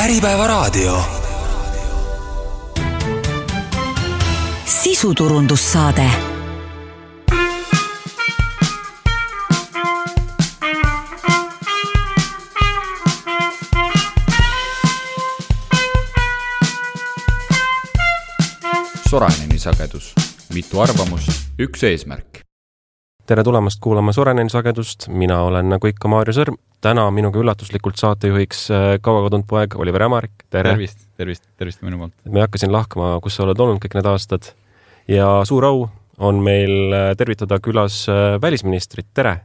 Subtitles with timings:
[0.00, 1.02] Äripäevaraadio.
[4.64, 6.10] sisuturundussaade
[19.10, 20.14] Soraineni sagedus,
[20.54, 22.29] mitu arvamust, üks eesmärk.
[23.30, 28.64] Tere tulemast kuulama Soraineni sagedust, mina olen nagu ikka Maarjo Sõrm, täna minuga üllatuslikult saatejuhiks
[28.74, 30.72] äh, kaua kadunud poeg Oliver Ämarik, tere!
[30.72, 32.16] tervist, tervist, tervist minu poolt!
[32.26, 34.50] ma ei hakka siin lahkama, kus sa oled olnud kõik need aastad
[35.06, 35.86] ja suur au
[36.18, 39.36] on meil äh, tervitada külas äh, välisministrit, tere!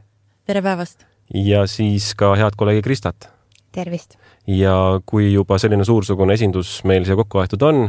[0.50, 1.06] tere päevast!
[1.30, 3.30] ja siis ka head kolleegi Kristat.
[3.70, 4.18] tervist!
[4.50, 4.74] ja
[5.06, 7.84] kui juba selline suursugune esindus meil siia kokku aetud on,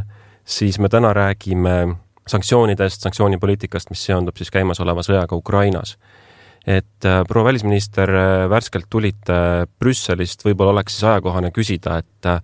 [0.46, 1.80] siis me täna räägime
[2.28, 5.98] sanktsioonidest, sanktsioonipoliitikast, mis seondub siis käimasoleva sõjaga Ukrainas.
[6.68, 12.42] et äh, proua välisminister, äh, värskelt tulite Brüsselist, võib-olla oleks siis ajakohane küsida, et äh,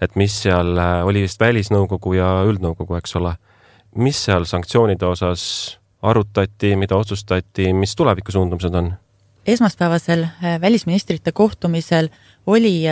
[0.00, 0.76] et mis seal
[1.08, 3.34] oli vist Välisnõukogu ja Üldnõukogu, eks ole,
[3.96, 8.94] mis seal sanktsioonide osas arutati, mida otsustati, mis tulevikusuundumused on?
[9.46, 10.26] esmaspäevasel
[10.60, 12.08] välisministrite kohtumisel
[12.46, 12.82] oli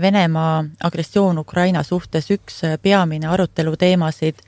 [0.00, 4.42] Venemaa agressioon Ukraina suhtes üks peamine aruteluteemasid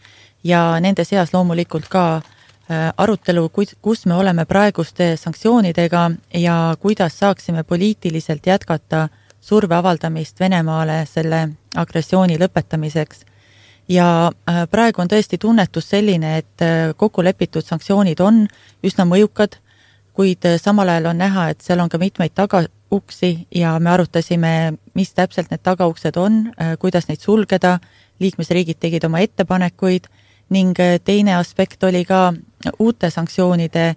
[0.47, 3.49] ja nende seas loomulikult ka äh, arutelu,
[3.83, 9.09] kus me oleme praeguste sanktsioonidega ja kuidas saaksime poliitiliselt jätkata
[9.41, 13.25] surve avaldamist Venemaale selle agressiooni lõpetamiseks.
[13.89, 18.47] ja äh, praegu on tõesti tunnetus selline, et äh, kokku lepitud sanktsioonid on
[18.83, 19.59] üsna mõjukad,
[20.17, 25.13] kuid samal ajal on näha, et seal on ka mitmeid tagauksi ja me arutasime, mis
[25.13, 26.39] täpselt need tagauksed on,
[26.81, 27.79] kuidas neid sulgeda,
[28.19, 30.09] liikmesriigid tegid oma ettepanekuid
[30.49, 32.33] ning äh, teine aspekt oli ka
[32.79, 33.97] uute sanktsioonide äh,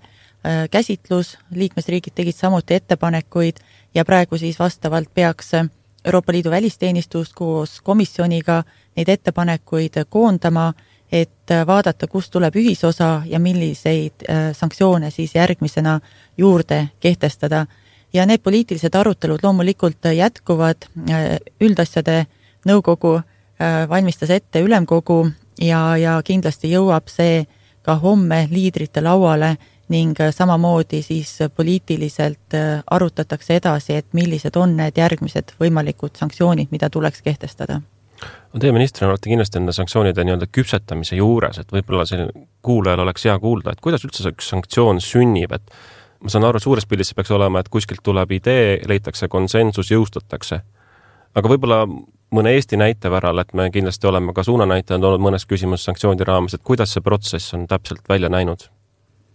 [0.72, 3.62] käsitlus, liikmesriigid tegid samuti ettepanekuid
[3.96, 5.52] ja praegu siis vastavalt peaks
[6.06, 8.64] Euroopa Liidu välisteenistus koos komisjoniga
[8.96, 10.74] neid ettepanekuid koondama,
[11.12, 16.00] et vaadata, kust tuleb ühisosa ja milliseid äh, sanktsioone siis järgmisena
[16.38, 17.66] juurde kehtestada.
[18.14, 20.88] ja need poliitilised arutelud loomulikult jätkuvad,
[21.62, 22.26] üldasjade
[22.66, 23.22] nõukogu
[23.90, 25.28] valmistas ette ülemkogu
[25.62, 27.44] ja, ja kindlasti jõuab see
[27.86, 29.56] ka homme liidrite lauale
[29.90, 36.90] ning samamoodi siis poliitiliselt äh, arutatakse edasi, et millised on need järgmised võimalikud sanktsioonid, mida
[36.90, 37.82] tuleks kehtestada
[38.54, 43.26] no teie ministrina olete kindlasti nende sanktsioonide nii-öelda küpsetamise juures, et võib-olla selline kuulajal oleks
[43.30, 45.72] hea kuulda, et kuidas üldse see üks sanktsioon sünnib, et
[46.24, 50.62] ma saan aru, suures pildis see peaks olema, et kuskilt tuleb idee, leitakse konsensus, jõustatakse.
[51.36, 51.84] Aga võib-olla
[52.36, 56.54] mõne Eesti näite varal, et me kindlasti oleme ka suunanäitajad olnud mõnes küsimuses sanktsioonide raames,
[56.54, 58.70] et kuidas see protsess on täpselt välja näinud?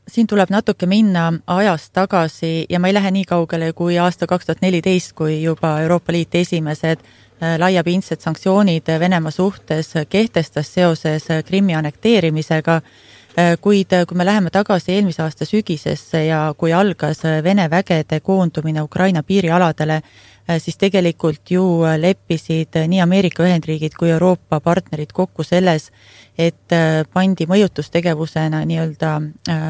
[0.09, 4.47] siin tuleb natuke minna ajas tagasi ja ma ei lähe nii kaugele kui aasta kaks
[4.47, 11.75] tuhat neliteist, kui juba Euroopa Liit esimesed äh, laiapindsed sanktsioonid Venemaa suhtes kehtestas seoses Krimmi
[11.75, 18.21] annekteerimisega, äh, kuid kui me läheme tagasi eelmise aasta sügisesse ja kui algas Vene vägede
[18.21, 25.12] koondumine Ukraina piirialadele, Äh, siis tegelikult ju äh, leppisid nii Ameerika Ühendriigid kui Euroopa partnerid
[25.12, 25.91] kokku selles,
[26.38, 29.15] et äh, pandi mõjutustegevusena nii-öelda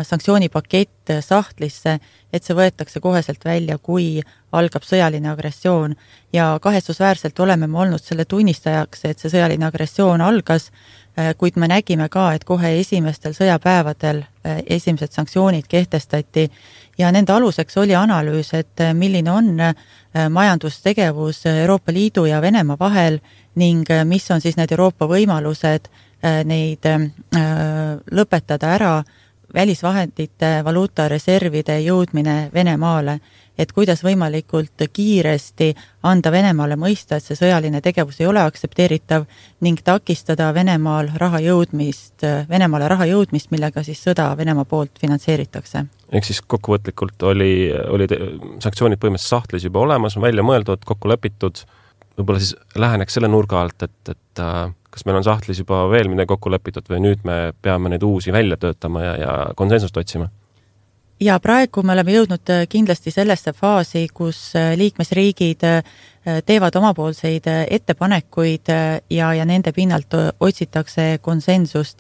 [0.03, 1.99] sanktsioonipakett sahtlisse,
[2.33, 4.23] et see võetakse koheselt välja, kui
[4.55, 5.95] algab sõjaline agressioon.
[6.33, 10.71] ja kahetsusväärselt oleme me olnud selle tunnistajaks, et see sõjaline agressioon algas,
[11.39, 14.25] kuid me nägime ka, et kohe esimestel sõjapäevadel
[14.67, 16.51] esimesed sanktsioonid kehtestati
[16.99, 19.75] ja nende aluseks oli analüüs, et milline on Äh,
[20.31, 23.19] majandustegevus Euroopa Liidu ja Venemaa vahel
[23.55, 26.87] ning äh, mis on siis need Euroopa võimalused äh, neid
[28.15, 28.95] lõpetada ära,
[29.55, 33.21] välisvahendite, valuutareservide jõudmine Venemaale
[33.59, 35.71] et kuidas võimalikult kiiresti
[36.03, 39.27] anda Venemaale mõista, et see sõjaline tegevus ei ole aktsepteeritav
[39.65, 45.85] ning takistada Venemaal raha jõudmist, Venemaale raha jõudmist, millega siis sõda Venemaa poolt finantseeritakse.
[46.13, 48.13] ehk siis kokkuvõtlikult oli, olid
[48.63, 51.65] sanktsioonid põhimõtteliselt sahtlis juba olemas, välja mõeldud, kokku lepitud,
[52.19, 56.11] võib-olla siis läheneks selle nurga alt, et, et äh, kas meil on sahtlis juba veel
[56.11, 60.29] midagi kokku lepitud või nüüd me peame neid uusi välja töötama ja, ja konsensust otsima
[61.21, 65.97] ja praegu me oleme jõudnud äh, kindlasti sellesse faasi, kus äh, liikmesriigid äh,
[66.47, 68.71] teevad omapoolseid ettepanekuid
[69.13, 71.99] ja, ja nende pinnalt otsitakse konsensust.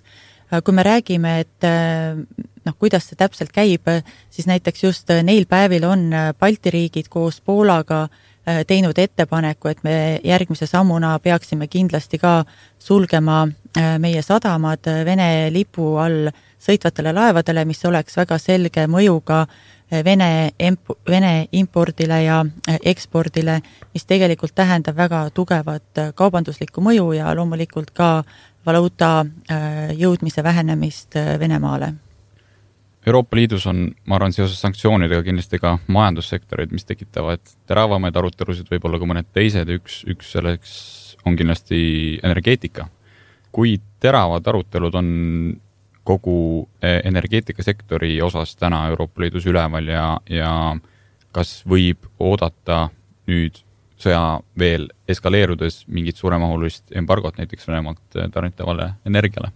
[0.64, 1.64] kui me räägime, et
[2.64, 3.88] noh, kuidas see täpselt käib,
[4.30, 6.04] siis näiteks just neil päevil on
[6.38, 8.06] Balti riigid koos Poolaga
[8.66, 12.44] teinud ettepaneku, et me järgmise sammuna peaksime kindlasti ka
[12.78, 13.48] sulgema
[13.98, 16.30] meie sadamad Vene lipu all
[16.64, 19.44] sõitvatele laevadele, mis oleks väga selge mõjuga
[20.04, 22.38] Vene emp-, Vene impordile ja
[22.82, 23.58] ekspordile,
[23.92, 28.24] mis tegelikult tähendab väga tugevat kaubanduslikku mõju ja loomulikult ka
[28.66, 29.26] valuuta
[29.92, 31.92] jõudmise vähenemist Venemaale
[33.06, 39.00] Euroopa Liidus on, ma arvan, seoses sanktsioonidega kindlasti ka majandussektorid, mis tekitavad teravamaid arutelusid, võib-olla
[39.00, 40.72] ka mõned teised, üks, üks selleks
[41.28, 41.80] on kindlasti
[42.24, 42.88] energeetika.
[43.54, 45.08] kui teravad arutelud on
[46.04, 50.50] kogu e, energeetikasektori osas täna Euroopa Liidus üleval ja, ja
[51.34, 52.88] kas võib oodata
[53.30, 53.58] nüüd
[54.00, 59.52] sõja veel eskaleerudes mingit suuremahulist embargot näiteks Venemaalt tarnitavale energiale?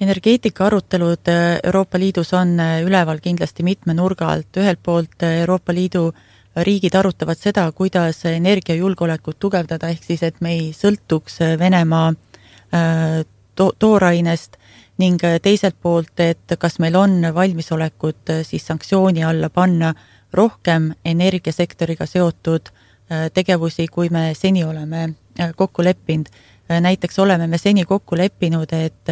[0.00, 6.08] energeetika arutelud äh, Euroopa Liidus on üleval kindlasti mitme nurga alt, ühelt poolt Euroopa Liidu
[6.56, 12.12] riigid arutavad seda, kuidas energiajulgeolekut tugevdada, ehk siis et me ei sõltuks Venemaa
[13.54, 14.58] to-, toorainest
[14.98, 19.94] ning teiselt poolt, et kas meil on valmisolekut siis sanktsiooni alla panna
[20.32, 22.70] rohkem energiasektoriga seotud
[23.34, 25.08] tegevusi, kui me seni oleme
[25.56, 26.26] kokku leppinud.
[26.80, 29.10] näiteks oleme me seni kokku leppinud, et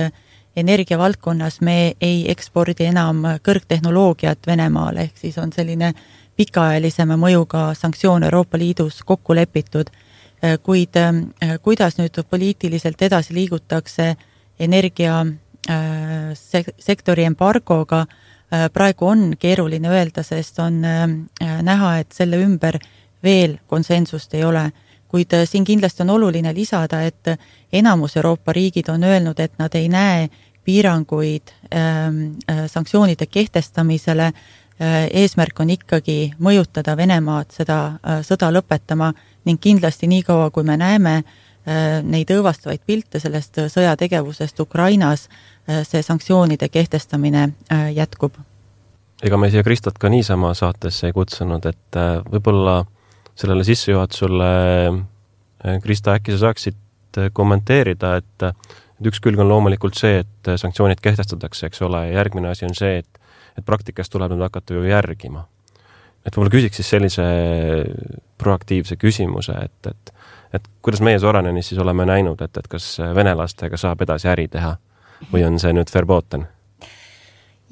[0.57, 5.93] energiavaldkonnas me ei ekspordi enam kõrgtehnoloogiat Venemaale, ehk siis on selline
[6.37, 9.91] pikaajalisema mõjuga sanktsioon Euroopa Liidus kokku lepitud,
[10.63, 14.15] kuid äh, kuidas nüüd poliitiliselt edasi liigutakse
[14.59, 15.25] energia
[15.71, 16.33] äh,
[16.79, 20.81] sektori embargoga, äh, praegu on keeruline öelda, sest on
[21.63, 22.79] näha, et selle ümber
[23.23, 24.71] veel konsensust ei ole.
[25.09, 27.35] Kuid äh, siin kindlasti on oluline lisada, et
[27.73, 30.29] enamus Euroopa riigid on öelnud, et nad ei näe
[30.65, 34.33] piiranguid ähm, äh, sanktsioonide kehtestamisele.
[34.83, 39.13] Äh,, eesmärk on ikkagi mõjutada Venemaad seda äh, sõda lõpetama
[39.45, 46.03] ning kindlasti niikaua, kui me näeme äh, neid õõvastavaid pilte sellest sõjategevusest Ukrainas, äh, see
[46.03, 47.49] sanktsioonide kehtestamine
[47.95, 48.35] jätkub.
[49.23, 51.99] ega me siia Kristot ka niisama saatesse ei kutsunud, et
[52.33, 52.87] võib-olla äh,
[53.35, 54.87] sellele sissejuhatusele,
[55.67, 56.77] äh, Krista, äkki sa saaksid
[57.19, 58.49] äh, kommenteerida, et
[59.03, 62.69] et üks külg on loomulikult see, et äh, sanktsioonid kehtestatakse, eks ole, ja järgmine asi
[62.69, 63.21] on see, et
[63.59, 65.47] et praktikas tuleb nüüd hakata ju järgima.
[66.25, 67.25] et võib-olla küsiks siis sellise
[68.39, 70.15] proaktiivse küsimuse, et, et
[70.53, 74.77] et kuidas meie Soranenis siis oleme näinud, et, et kas venelastega saab edasi äri teha
[75.33, 76.49] või on see nüüd verboten?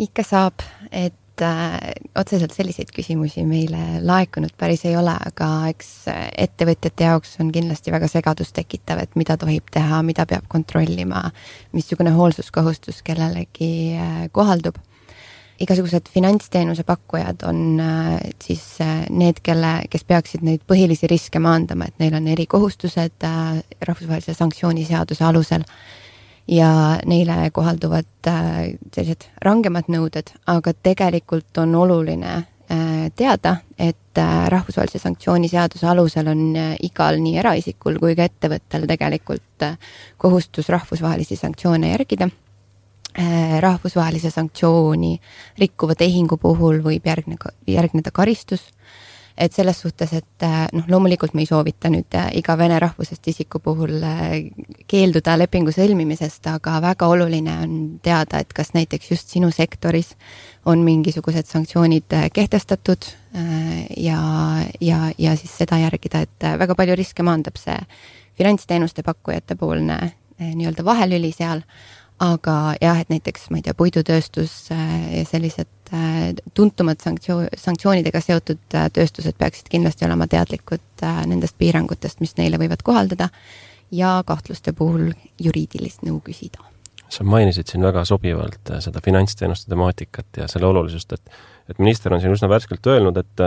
[0.01, 0.63] ikka saab,
[0.97, 7.51] et äh, otseselt selliseid küsimusi meile laekunud päris ei ole, aga eks ettevõtjate jaoks on
[7.53, 11.27] kindlasti väga segadust tekitav, et mida tohib teha, mida peab kontrollima,
[11.77, 14.81] missugune hoolsuskohustus kellelegi äh, kohaldub.
[15.61, 21.91] igasugused finantsteenuse pakkujad on äh, siis äh, need, kelle, kes peaksid neid põhilisi riske maandama,
[21.91, 25.69] et neil on erikohustused äh, rahvusvahelise sanktsiooniseaduse alusel
[26.51, 34.49] ja neile kohalduvad äh, sellised rangemad nõuded, aga tegelikult on oluline äh, teada, et äh,
[34.51, 36.45] rahvusvahelise sanktsiooni seaduse alusel on
[36.83, 39.67] igal nii eraisikul kui ka ettevõttel tegelikult
[40.19, 42.31] kohustus rahvusvahelisi sanktsioone järgida.
[43.61, 45.21] rahvusvahelise sanktsiooni
[45.59, 48.69] rikkuva tehingu puhul võib järgneda, järgneda karistus
[49.41, 53.31] et selles suhtes, et äh, noh, loomulikult me ei soovita nüüd äh, iga vene rahvusest
[53.33, 54.35] isiku puhul äh,
[54.91, 60.13] keelduda lepingu sõlmimisest, aga väga oluline on teada, et kas näiteks just sinu sektoris
[60.69, 63.07] on mingisugused sanktsioonid kehtestatud
[63.97, 64.21] ja,
[64.85, 67.79] ja, ja siis seda järgida, et väga palju riske maandab see
[68.37, 69.97] finantsteenuste pakkujate poolne
[70.37, 71.65] nii-öelda vahelüli seal.
[72.21, 78.75] Aga jah, et näiteks ma ei tea, puidutööstus ja sellised Äh, tuntumad sanktsioon, sanktsioonidega seotud
[78.79, 83.27] äh, tööstused peaksid kindlasti olema teadlikud äh, nendest piirangutest, mis neile võivad kohaldada
[83.91, 85.09] ja kahtluste puhul
[85.43, 86.63] juriidilist nõu küsida.
[87.11, 91.33] sa mainisid siin väga sobivalt seda finantsteenuste temaatikat ja selle olulisust, et
[91.71, 93.43] et minister on siin üsna värskelt öelnud, et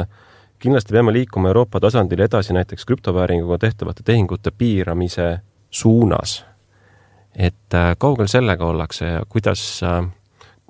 [0.60, 6.44] kindlasti peame liikuma Euroopa tasandil edasi näiteks krüptovääringuga tehtavate tehingute piiramise suunas.
[7.36, 10.12] et kaugel sellega ollakse ja kuidas äh,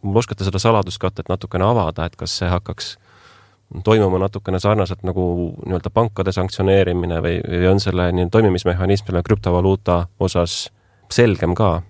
[0.03, 2.97] oskate seda saladuskatet natukene avada, et kas see hakkaks
[3.83, 5.23] toimuma natukene sarnaselt nagu
[5.65, 10.67] nii-öelda pankade sanktsioneerimine või, või on selle nii-öelda toimimismehhanism selle krüptovaluuta osas
[11.11, 11.81] selgem ka?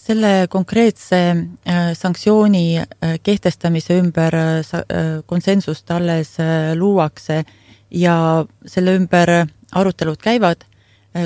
[0.00, 4.62] selle konkreetse äh, sanktsiooni äh, kehtestamise ümber äh,
[5.26, 6.36] konsensust alles
[6.74, 7.44] luuakse
[7.90, 9.32] ja selle ümber
[9.72, 10.64] arutelud käivad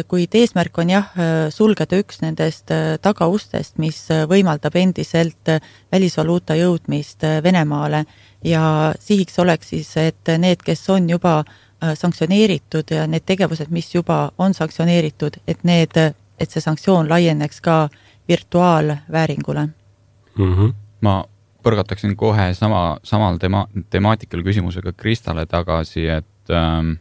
[0.08, 3.98] kuid eesmärk on jah, äh, sulgeda üks nendest äh, tagaustest, mis
[4.30, 5.50] võimaldab endiselt
[5.92, 8.04] välisvaluuta jõudmist Venemaale
[8.44, 11.42] ja sihiks oleks siis, et need, kes on juba
[11.84, 15.98] sanktsioneeritud ja need tegevused, mis juba on sanktsioneeritud, et need,
[16.40, 17.88] et see sanktsioon laieneks ka
[18.28, 20.54] virtuaalvääringule mm.
[20.54, 20.72] -hmm.
[21.00, 21.24] ma
[21.64, 26.96] põrgataksin kohe sama, samal tema-, temaatikal küsimusega Kristale tagasi, et ähm,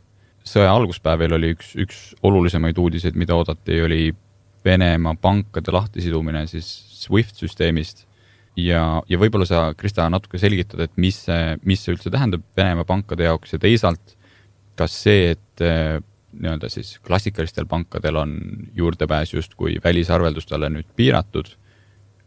[0.47, 4.13] sõja alguspäevil oli üks, üks olulisemaid uudiseid, mida oodati, oli
[4.63, 6.67] Venemaa pankade lahtisidumine siis
[7.03, 8.05] SWIFT süsteemist
[8.55, 12.87] ja, ja võib-olla sa, Krista, natuke selgitad, et mis see, mis see üldse tähendab Venemaa
[12.87, 14.15] pankade jaoks ja teisalt,
[14.79, 15.99] kas see, et äh,
[16.33, 18.37] nii-öelda siis klassikalistel pankadel on
[18.75, 21.51] juurdepääs justkui välisarveldustele nüüd piiratud,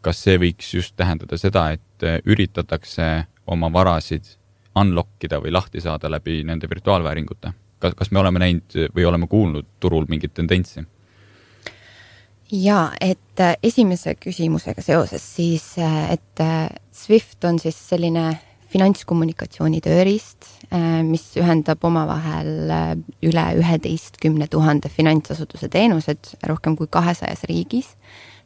[0.05, 4.37] kas see võiks just tähendada seda, et äh, üritatakse oma varasid
[4.77, 7.55] unlock ida või lahti saada läbi nende virtuaalvääringute?
[7.87, 10.85] Kas, kas me oleme näinud või oleme kuulnud turul mingit tendentsi?
[12.53, 19.79] ja et äh, esimese küsimusega seoses siis, äh, et äh, SWIFT on siis selline finantskommunikatsiooni
[19.81, 20.49] tööriist,
[21.07, 22.49] mis ühendab omavahel
[23.25, 27.93] üle üheteistkümne tuhande finantsasutuse teenused rohkem kui kahesajas riigis,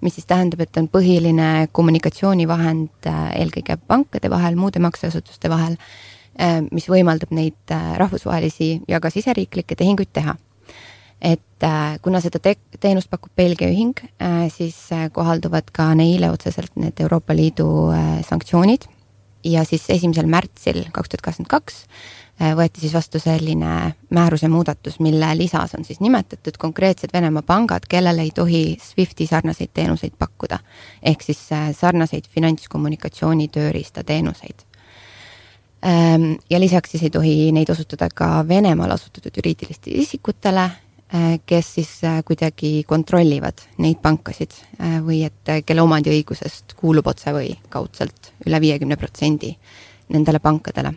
[0.04, 3.08] mis siis tähendab, et on põhiline kommunikatsioonivahend
[3.40, 5.80] eelkõige pankade vahel, muude makseasutuste vahel,
[6.70, 10.36] mis võimaldab neid rahvusvahelisi ja ka siseriiklikke tehinguid teha
[11.20, 13.92] et äh, kuna seda te teenust pakub Belgia ühing,
[14.22, 17.68] äh, siis äh, kohalduvad ka neile otseselt need Euroopa Liidu
[18.26, 18.88] sanktsioonid
[19.44, 21.84] ja siis esimesel märtsil kaks tuhat kakskümmend kaks
[22.56, 28.24] võeti siis vastu selline määruse muudatus, mille lisas on siis nimetatud konkreetsed Venemaa pangad, kellele
[28.24, 30.58] ei tohi SWIFTi sarnaseid teenuseid pakkuda.
[31.02, 31.42] ehk siis
[31.76, 34.64] sarnaseid finantskommunikatsiooni tööriista teenuseid.
[35.80, 40.68] Ähm, ja lisaks siis ei tohi neid osutada ka Venemaal asutatud juriidilistele isikutele
[41.14, 47.32] Äh, kes siis äh, kuidagi kontrollivad neid pankasid äh, või et kelle omandiõigusest kuulub otse
[47.34, 49.50] või kaudselt üle viiekümne protsendi
[50.14, 50.92] nendele pankadele.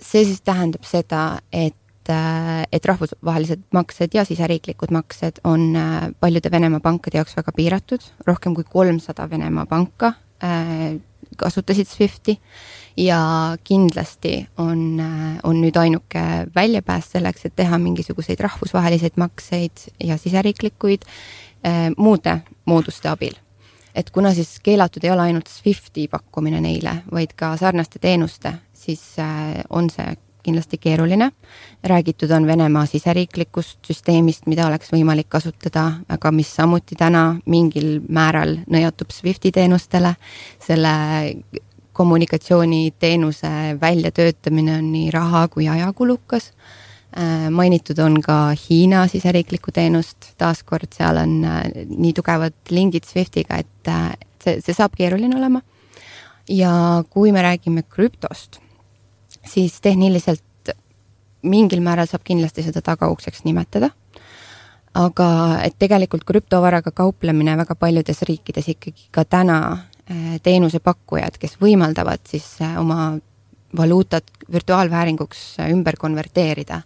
[0.00, 1.76] see siis tähendab seda, et
[2.08, 5.76] et rahvusvahelised maksed ja siseriiklikud maksed on
[6.20, 10.14] paljude Venemaa pankade jaoks väga piiratud, rohkem kui kolmsada Venemaa panka
[11.38, 12.36] kasutasid SWIFTi
[12.98, 13.18] ja
[13.64, 15.00] kindlasti on,
[15.42, 16.22] on nüüd ainuke
[16.54, 23.36] väljapääs selleks, et teha mingisuguseid rahvusvaheliseid makseid ja siseriiklikuid äh, muude mooduste abil.
[23.94, 29.02] et kuna siis keelatud ei ole ainult SWIFTi pakkumine neile, vaid ka sarnaste teenuste, siis
[29.18, 31.30] äh, on see kindlasti keeruline.
[31.84, 38.58] räägitud on Venemaa siseriiklikust süsteemist, mida oleks võimalik kasutada, aga mis samuti täna mingil määral
[38.66, 40.14] nõjatub SWIFTi teenustele.
[40.66, 40.88] selle
[41.98, 43.48] kommunikatsiooniteenuse
[43.80, 46.52] väljatöötamine on nii raha kui ajakulukas.
[47.18, 53.58] Äh, mainitud on ka Hiina siseriiklikku teenust, taaskord seal on äh, nii tugevad lingid SWIFTiga,
[53.64, 54.12] et äh,
[54.44, 55.62] see, see saab keeruline olema.
[56.48, 58.60] ja kui me räägime krüptost,
[59.48, 60.72] siis tehniliselt
[61.42, 63.90] mingil määral saab kindlasti seda tagaukseks nimetada.
[64.98, 65.28] Aga
[65.62, 69.58] et tegelikult krüptovaraga kauplemine väga paljudes riikides ikkagi ka täna
[70.08, 73.10] Äh, teenusepakkujad, kes võimaldavad siis äh, oma
[73.76, 76.82] valuutat virtuaalvääringuks äh, ümber konverteerida,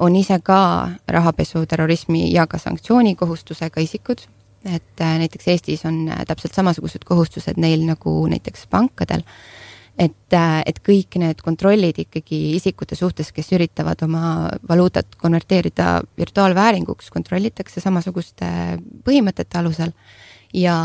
[0.00, 4.22] on ise ka rahapesu, terrorismi ja ka sanktsioonikohustusega isikud,
[4.64, 9.26] et näiteks Eestis on täpselt samasugused kohustused neil nagu näiteks pankadel,
[9.98, 10.36] et,
[10.66, 14.22] et kõik need kontrollid ikkagi isikute suhtes, kes üritavad oma
[14.68, 18.48] valuutat konverteerida virtuaalvääringuks, kontrollitakse samasuguste
[19.06, 19.92] põhimõtete alusel
[20.54, 20.78] ja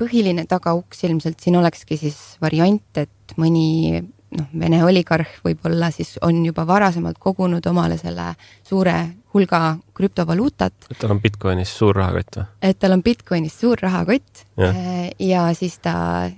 [0.00, 6.40] põhiline tagauks ilmselt siin olekski siis variant, et mõni noh, Vene oligarh võib-olla siis on
[6.46, 8.32] juba varasemalt kogunud omale selle
[8.64, 8.94] suure
[9.34, 10.88] hulga krüptovaluutat.
[10.90, 12.46] et tal on Bitcoinis suur rahakott või?
[12.62, 14.70] et tal on Bitcoinis suur rahakott ja.
[14.70, 16.30] Äh, ja siis ta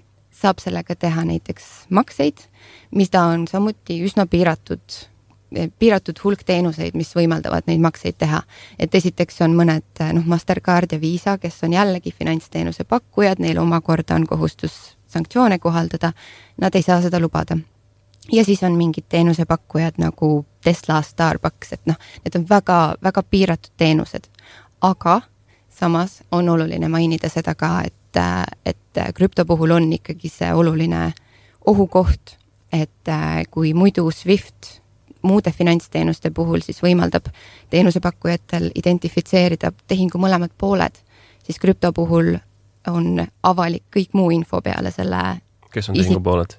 [0.44, 2.46] saab sellega teha näiteks makseid,
[2.92, 5.02] mis ta on samuti üsna piiratud
[5.78, 8.42] piiratud hulk teenuseid, mis võimaldavad neid makseid teha.
[8.78, 14.14] et esiteks on mõned noh, Mastercard ja Visa, kes on jällegi finantsteenuse pakkujad, neil omakorda
[14.14, 16.12] on kohustus sanktsioone kohaldada,
[16.60, 17.58] nad ei saa seda lubada.
[18.32, 24.26] ja siis on mingid teenusepakkujad nagu Tesla, Starbucks, et noh, need on väga-väga piiratud teenused.
[24.80, 25.20] aga
[25.68, 31.12] samas on oluline mainida seda ka, et, et krüpto puhul on ikkagi see oluline
[31.66, 32.36] ohukoht,
[32.72, 33.12] et
[33.50, 34.80] kui muidu SWIFT
[35.24, 37.30] muude finantsteenuste puhul siis võimaldab
[37.72, 40.98] teenusepakkujatel identifitseerida tehingu mõlemad pooled,
[41.46, 42.34] siis krüpto puhul
[42.90, 45.22] on avalik kõik muu info peale selle.
[45.72, 46.58] kes on tehingu pooled?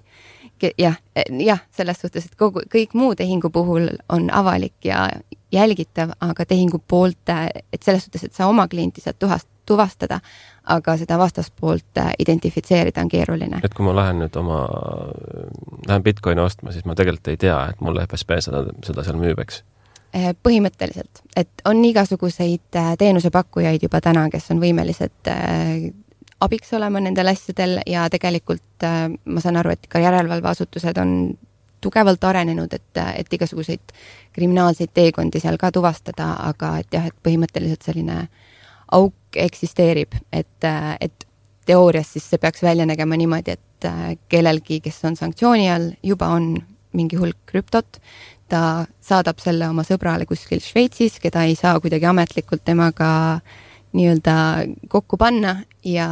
[0.77, 0.95] jah,
[1.39, 5.09] jah, selles suhtes, et kogu, kõik muu tehingu puhul on avalik ja
[5.51, 7.35] jälgitav, aga tehingu poolte,
[7.73, 10.19] et selles suhtes, et sa oma klienti saad tuhast, tuvastada,
[10.75, 13.61] aga seda vastaspoolt äh, identifitseerida on keeruline.
[13.63, 14.63] et kui ma lähen nüüd oma,
[15.87, 19.41] lähen Bitcoini ostma, siis ma tegelikult ei tea, et mul FSB seda, seda seal müüb,
[19.45, 19.63] eks?
[20.15, 25.33] Äh, põhimõtteliselt, et on igasuguseid äh, teenusepakkujaid juba täna, kes on võimelised
[26.45, 31.11] abiks olema nendel asjadel ja tegelikult äh, ma saan aru, et ka järelevalveasutused on
[31.83, 33.93] tugevalt arenenud, et, et igasuguseid
[34.33, 38.25] kriminaalseid teekondi seal ka tuvastada, aga et jah, et põhimõtteliselt selline
[38.91, 40.67] auk eksisteerib, et,
[41.01, 41.27] et
[41.65, 43.89] teoorias siis see peaks välja nägema niimoodi, et
[44.29, 46.53] kellelgi, kes on sanktsiooni all, juba on
[46.95, 47.99] mingi hulk krüptot,
[48.49, 53.09] ta saadab selle oma sõbrale kuskil Šveitsis, keda ei saa kuidagi ametlikult temaga
[53.95, 54.35] nii-öelda
[54.91, 55.55] kokku panna
[55.87, 56.07] ja,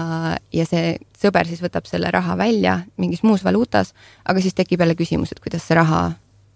[0.56, 3.94] ja see sõber siis võtab selle raha välja mingis muus valuutas,
[4.25, 6.06] aga siis tekib jälle küsimus, et kuidas see raha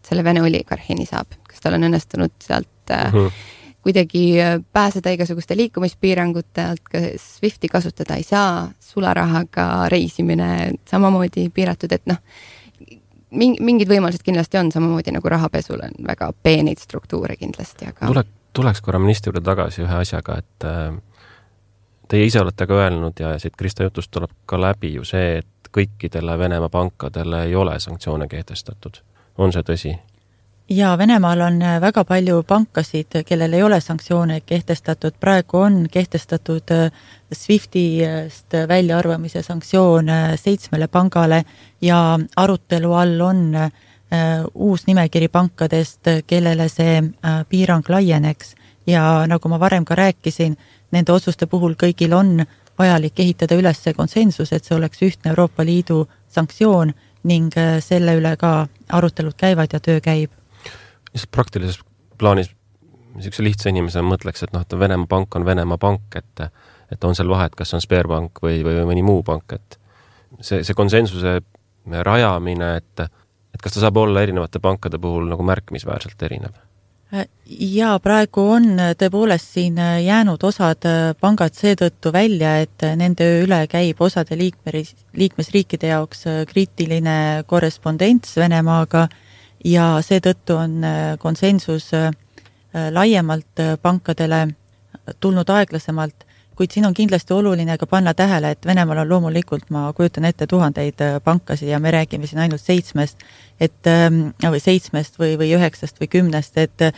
[0.07, 3.31] selle Vene oligarhini saab, kas tal on õnnestunud sealt mm -hmm.
[3.81, 4.35] Kuidagi
[4.73, 12.19] pääseda igasuguste liikumispiirangute alt, ka SWIFTi kasutada ei saa, sularahaga reisimine samamoodi piiratud, et noh,
[13.31, 18.23] mingi, mingid võimalused kindlasti on, samamoodi nagu rahapesul on väga peeneid struktuure kindlasti, aga tule,
[18.53, 20.97] tuleks korra ministri juurde tagasi ühe asjaga, et äh,
[22.07, 25.71] teie ise olete ka öelnud ja siit Krista jutust tuleb ka läbi ju see, et
[25.77, 29.01] kõikidele Venemaa pankadele ei ole sanktsioone kehtestatud.
[29.37, 29.97] on see tõsi?
[30.69, 36.71] Jaa, Venemaal on äh, väga palju pankasid, kellel ei ole sanktsioone kehtestatud, praegu on kehtestatud
[36.71, 36.91] äh,
[37.33, 41.43] SWIFTist väljaarvamise sanktsioon äh, seitsmele pangale
[41.81, 43.69] ja arutelu all on
[44.53, 47.01] uus nimekiri pankadest, kellele see
[47.49, 48.53] piirang laieneks.
[48.87, 50.55] Ja nagu ma varem ka rääkisin,
[50.95, 52.45] nende otsuste puhul kõigil on
[52.79, 56.95] vajalik ehitada üles see konsensus, et see oleks ühtne Euroopa Liidu sanktsioon
[57.27, 57.51] ning
[57.83, 60.31] selle üle ka arutelud käivad ja töö käib
[61.17, 61.81] lihtsalt praktilises
[62.17, 62.53] plaanis
[63.17, 66.47] niisuguse lihtsa inimesena mõtleks, et noh, et Venemaa pank on Venemaa pank, et
[66.87, 69.75] et on seal vahet, kas on Sberbank või, või mõni muu pank, et
[70.39, 71.41] see, see konsensuse
[72.07, 73.03] rajamine, et
[73.57, 76.55] et kas ta saab olla erinevate pankade puhul nagu märkimisväärselt erinev?
[77.47, 78.65] jaa, praegu on
[78.99, 80.83] tõepoolest siin jäänud osad
[81.19, 89.07] pangad seetõttu välja, et nende üle käib osade liikmeris, liikmesriikide jaoks kriitiline korrespondents Venemaaga
[89.65, 92.11] ja seetõttu on äh, konsensus äh,
[92.91, 94.47] laiemalt äh, pankadele
[95.19, 96.25] tulnud aeglasemalt,
[96.57, 100.47] kuid siin on kindlasti oluline ka panna tähele, et Venemaal on loomulikult, ma kujutan ette,
[100.47, 103.21] tuhandeid pankasid ja me räägime siin ainult seitsmest,
[103.59, 106.89] et ähm, või seitsmest või, või üheksast või kümnest, et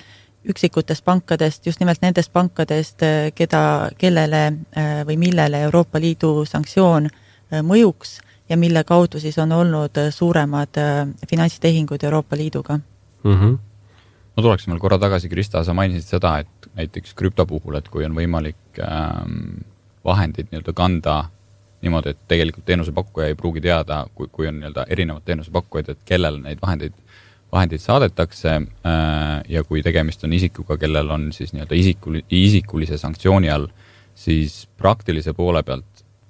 [0.49, 3.03] üksikutest pankadest, just nimelt nendest pankadest,
[3.35, 3.61] keda,
[3.97, 4.43] kellele
[5.05, 7.09] või millele Euroopa Liidu sanktsioon
[7.67, 12.77] mõjuks ja mille kaudu siis on olnud äh, suuremad äh, finantstehingud Euroopa Liiduga
[13.23, 13.33] mm.
[13.33, 13.57] -hmm.
[14.37, 18.05] ma tuleksin veel korra tagasi, Krista, sa mainisid seda, et näiteks krüpto puhul, et kui
[18.05, 19.65] on võimalik ähm,
[20.05, 21.25] vahendeid nii-öelda kanda
[21.81, 26.41] niimoodi, et tegelikult teenusepakkuja ei pruugi teada, kui, kui on nii-öelda erinevad teenusepakkujaid, et kellele
[26.43, 26.95] neid vahendeid,
[27.51, 33.49] vahendeid saadetakse äh, ja kui tegemist on isikuga, kellel on siis nii-öelda isikul, isikulise sanktsiooni
[33.49, 33.69] all,
[34.19, 35.88] siis praktilise poole pealt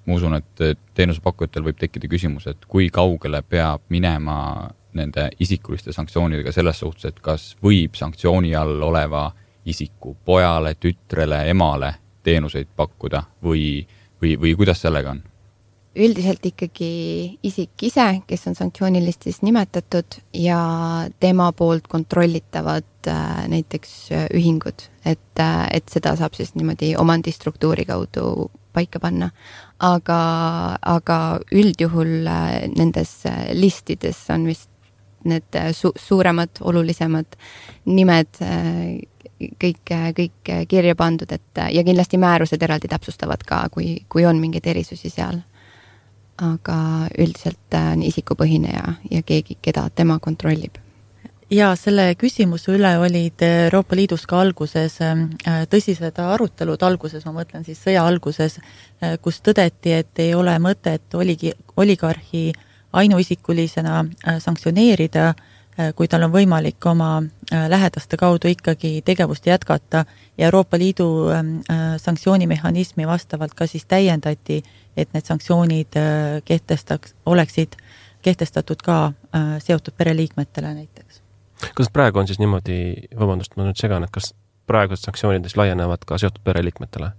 [0.10, 4.40] ma usun, et teenusepakkujatel võib tekkida küsimus, et kui kaugele peab minema
[4.98, 9.28] nende isikuliste sanktsioonidega selles suhtes, et kas võib sanktsiooni all oleva
[9.70, 11.94] isiku pojale, tütrele, emale
[12.26, 13.84] teenuseid pakkuda või,
[14.22, 15.22] või, või kuidas sellega on?
[16.00, 16.90] üldiselt ikkagi
[17.44, 20.60] isik ise, kes on sanktsioonilistis nimetatud ja
[21.20, 27.88] tema poolt kontrollitavad äh, näiteks äh, ühingud, et, äh, et seda saab siis niimoodi omandistruktuuri
[27.90, 29.32] kaudu paika panna
[29.80, 30.22] aga,
[30.82, 31.20] aga
[31.56, 34.70] üldjuhul äh, nendes äh, listides on vist
[35.28, 37.38] need äh, su-, suuremad, olulisemad
[37.86, 38.40] nimed
[39.60, 44.68] kõik, kõik kirja pandud, et ja kindlasti määrused eraldi täpsustavad ka, kui, kui on mingeid
[44.68, 45.42] erisusi seal.
[46.40, 46.76] aga
[47.20, 50.78] üldiselt on isikupõhine ja, ja keegi, keda tema kontrollib
[51.52, 55.26] ja selle küsimuse üle olid Euroopa Liidus ka alguses äh,
[55.70, 58.60] tõsised arutelud, alguses ma mõtlen siis sõja alguses,
[59.02, 62.52] äh, kus tõdeti, et ei ole mõtet oligi, oligarhi
[62.94, 65.34] ainuisikulisena äh, sanktsioneerida,
[65.96, 67.22] kui tal on võimalik oma
[67.72, 70.02] lähedaste kaudu ikkagi tegevust jätkata.
[70.36, 71.06] Ja Euroopa Liidu
[72.04, 74.58] sanktsioonimehhanismi vastavalt ka siis täiendati,
[74.98, 75.96] et need sanktsioonid
[76.44, 77.80] kehtestaks, oleksid
[78.28, 78.98] kehtestatud ka
[79.64, 81.09] seotud pereliikmetele näiteks
[81.76, 82.78] kas praegu on siis niimoodi,
[83.20, 84.32] vabandust, ma nüüd segan, et kas
[84.70, 87.12] praegused sanktsioonid siis laienevad ka seotud pereliikmetele?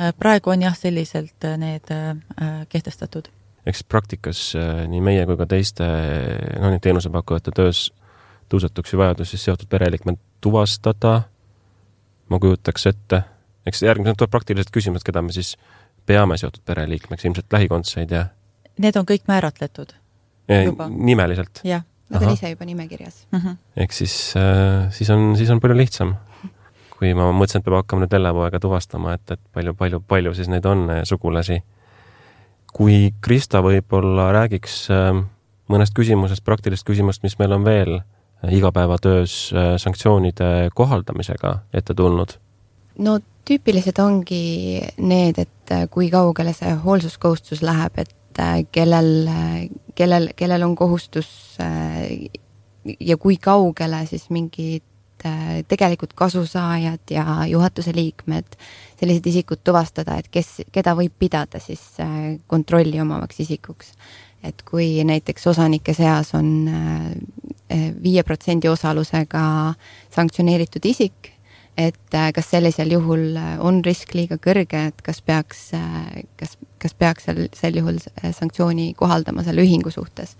[0.00, 3.30] Äh, praegu on jah, selliselt äh, need äh, kehtestatud.
[3.64, 4.40] siis praktikas
[4.88, 5.86] nii meie kui ka teiste
[6.60, 7.86] noh, nii teenusepakkujate töös
[8.52, 11.14] tõusetuks ju vajadus siis seotud pereliikmed tuvastada,
[12.28, 13.22] ma kujutaks ette,
[13.66, 15.54] eks järgmisena tuleb praktilised küsimused, keda me siis
[16.04, 18.26] peame seotud pereliikmeks, ilmselt lähikondseid ja
[18.82, 19.94] Need on kõik määratletud
[20.90, 21.62] nimeliselt?
[21.64, 23.38] jah Nad on ise juba nimekirjas mm.
[23.38, 23.56] -hmm.
[23.76, 26.14] ehk siis äh,, siis on, siis on palju lihtsam.
[26.98, 30.48] kui ma mõtlesin, et peab hakkama nüüd Ellepoega tuvastama, et, et palju, palju, palju siis
[30.48, 31.62] neid on, sugulasi.
[32.72, 34.88] kui Krista võib-olla räägiks
[35.68, 38.00] mõnest küsimusest, praktilisest küsimusest, mis meil on veel
[38.50, 42.38] igapäevatöös sanktsioonide kohaldamisega ette tulnud?
[42.98, 48.14] no tüüpilised ongi need, et kui kaugele see hoolsuskohustus läheb, et
[48.72, 49.28] kellel,
[49.94, 51.28] kellel, kellel on kohustus
[53.00, 54.84] ja kui kaugele siis mingid
[55.26, 58.56] äh, tegelikult kasusaajad ja juhatuse liikmed,
[59.00, 63.92] sellised isikud tuvastada, et kes, keda võib pidada siis äh, kontrolli omavaks isikuks.
[64.44, 69.44] et kui näiteks osanike seas on äh, viie protsendi osalusega
[70.12, 71.30] sanktsioneeritud isik,
[71.76, 75.72] et kas sellisel juhul on risk liiga kõrge, et kas peaks,
[76.38, 80.36] kas, kas peaks sel, sel juhul sanktsiooni kohaldama selle ühingu suhtes,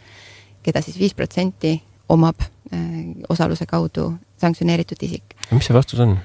[0.62, 5.36] keda siis viis protsenti omab äh, osaluse kaudu sanktsioneeritud isik.
[5.50, 6.18] mis see vastus on?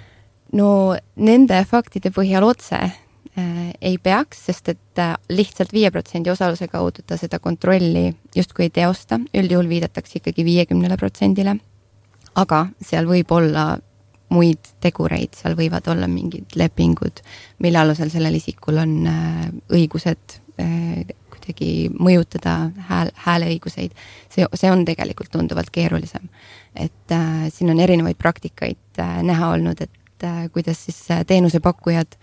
[0.53, 6.67] no nende faktide põhjal otse äh, ei peaks, sest et äh, lihtsalt viie protsendi osaluse
[6.67, 11.59] kaudu ta seda kontrolli justkui ei teosta, üldjuhul viidatakse ikkagi viiekümnele protsendile.
[12.35, 13.79] aga seal võib olla
[14.29, 17.23] muid tegureid, seal võivad olla mingid lepingud,
[17.65, 18.93] mille alusel sellel isikul on
[19.73, 20.39] õigused
[21.49, 23.95] kuidagi mõjutada hääl, hääleõiguseid,
[24.29, 26.29] see, see on tegelikult tunduvalt keerulisem.
[26.75, 32.15] et äh, siin on erinevaid praktikaid äh, näha olnud, et äh, kuidas siis äh, teenusepakkujad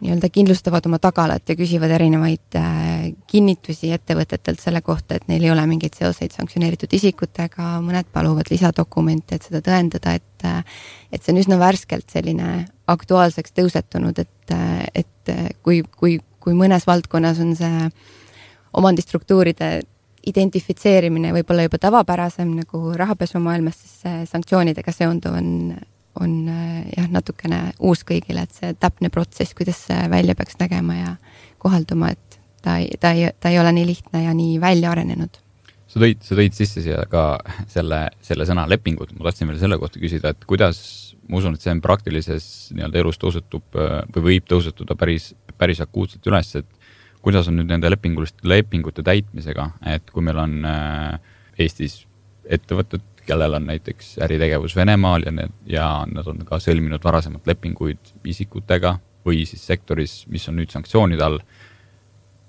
[0.00, 5.52] nii-öelda kindlustavad oma tagalat ja küsivad erinevaid äh, kinnitusi ettevõtetelt selle kohta, et neil ei
[5.52, 10.64] ole mingeid seoseid sanktsioneeritud isikutega, mõned paluvad lisadokumente, et seda tõendada, et äh,
[11.12, 16.86] et see on üsna värskelt selline aktuaalseks tõusetunud, et, äh, et kui, kui, kui mõnes
[16.88, 17.88] valdkonnas on see
[18.80, 19.70] omandistruktuuride
[20.30, 25.50] identifitseerimine võib olla juba tavapärasem nagu rahapesumaailmas, siis sanktsioonidega seonduv on,
[26.20, 31.12] on jah, natukene uus kõigile, et see täpne protsess, kuidas see välja peaks nägema ja
[31.62, 35.40] kohalduma, et ta ei, ta ei, ta ei ole nii lihtne ja nii välja arenenud.
[35.90, 37.24] sa tõid, sa tõid sisse siia ka
[37.68, 40.82] selle, selle sõna lepingud, ma tahtsin veel selle kohta küsida, et kuidas,
[41.28, 42.44] ma usun, et see on praktilises
[42.76, 43.80] nii-öelda elus tõusetub
[44.14, 46.68] või võib tõusetuda päris, päris akuutselt üles, et
[47.24, 51.18] kuidas on nüüd nende lepinguliste, lepingute täitmisega, et kui meil on äh,
[51.60, 52.04] Eestis
[52.50, 58.12] ettevõtted, kellel on näiteks äritegevus Venemaal ja need ja nad on ka sõlminud varasemalt lepinguid
[58.26, 61.40] isikutega või siis sektoris, mis on nüüd sanktsioonide all.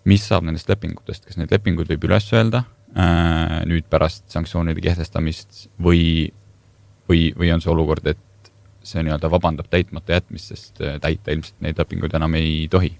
[0.06, 2.64] mis saab nendest lepingutest, kas neid lepinguid võib üles öelda
[2.98, 6.32] äh, nüüd pärast sanktsioonide kehtestamist või,
[7.10, 11.62] või, või on see olukord, et see nii-öelda vabandab täitmata jätmist, sest äh, täita ilmselt
[11.62, 12.96] neid lepinguid enam ei tohi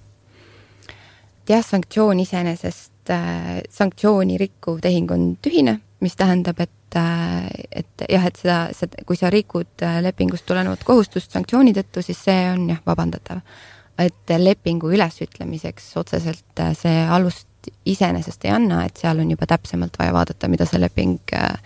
[1.50, 8.40] jah, sanktsioon iseenesest äh,, sanktsiooni rikkuv tehing on tühine, mis tähendab, et et jah, et
[8.40, 12.82] seda, seda, kui sa rikud äh, lepingust tulenevat kohustust sanktsiooni tõttu, siis see on jah,
[12.88, 13.42] vabandatav.
[14.02, 17.48] et lepingu ülesütlemiseks otseselt äh, see alust
[17.86, 21.60] iseenesest ei anna, et seal on juba täpsemalt vaja vaadata, mida see leping äh,,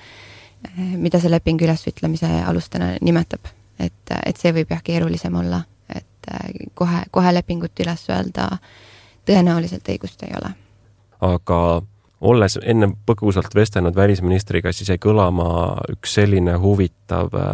[0.97, 3.47] mida see leping ülesütlemise alustena nimetab.
[3.79, 8.75] et, et see võib jah, keerulisem olla, et äh, kohe, kohe lepingut üles öelda äh,
[9.25, 10.53] tõenäoliselt õigust ei ole.
[11.21, 11.59] aga
[12.25, 15.47] olles enne põgusalt vestelnud välisministriga, siis jäi kõlama
[15.93, 17.51] üks selline huvitav äh,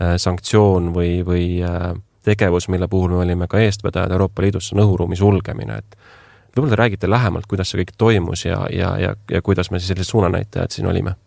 [0.00, 1.92] äh, sanktsioon või, või äh,
[2.24, 5.98] tegevus, mille puhul me olime ka eestvedajad Euroopa Liidus, see on õhuruumi sulgemine, et
[6.54, 10.12] võib-olla te räägite lähemalt, kuidas see kõik toimus ja, ja, ja, ja kuidas me sellised
[10.12, 11.18] suunanäitajad siin olime?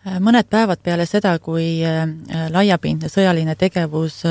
[0.00, 1.82] mõned päevad peale seda, kui
[2.50, 4.22] laiapindne sõjaline tegevus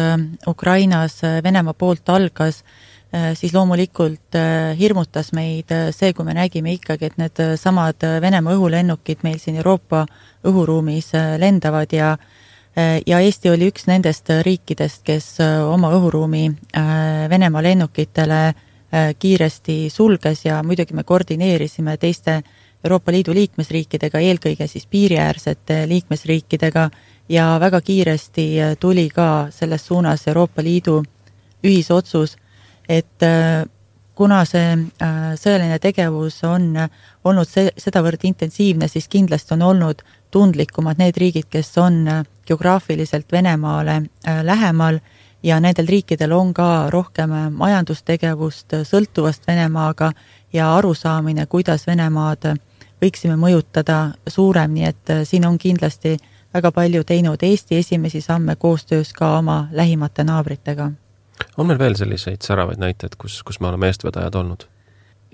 [0.50, 2.64] Ukrainas Venemaa poolt algas,
[3.10, 9.24] siis loomulikult äh, hirmutas meid äh, see, kui me nägime ikkagi, et needsamad Venemaa õhulennukid
[9.26, 10.06] meil siin Euroopa
[10.46, 12.18] õhuruumis lendavad ja
[12.80, 16.44] ja Eesti oli üks nendest riikidest, kes oma õhuruumi
[17.30, 18.38] Venemaa lennukitele
[19.20, 22.38] kiiresti sulges ja muidugi me koordineerisime teiste
[22.86, 26.86] Euroopa Liidu liikmesriikidega, eelkõige siis piiriäärsete liikmesriikidega
[27.30, 28.48] ja väga kiiresti
[28.80, 31.02] tuli ka selles suunas Euroopa Liidu
[31.66, 32.38] ühisotsus
[32.90, 33.66] et äh,
[34.16, 36.74] kuna see äh, sõjaline tegevus on
[37.24, 40.02] olnud see, sedavõrd intensiivne, siis kindlasti on olnud
[40.34, 44.02] tundlikumad need riigid, kes on äh, geograafiliselt Venemaale
[44.44, 44.98] lähemal
[45.44, 50.10] ja nendel riikidel on ka rohkem majandustegevust sõltuvast Venemaaga
[50.54, 52.50] ja arusaamine, kuidas Venemaad
[53.02, 56.18] võiksime mõjutada suurem, nii et siin on kindlasti
[56.54, 60.90] väga palju teinud Eesti esimesi samme koostöös ka oma lähimate naabritega
[61.58, 64.68] on meil veel selliseid säravaid näiteid, kus, kus me oleme eestvedajad olnud?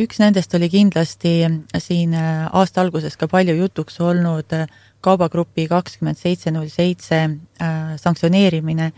[0.01, 1.37] üks nendest oli kindlasti
[1.79, 4.67] siin äh, aasta alguses ka palju jutuks olnud äh,
[5.05, 8.91] kaubagrupi kakskümmend seitse null seitse äh, sanktsioneerimine.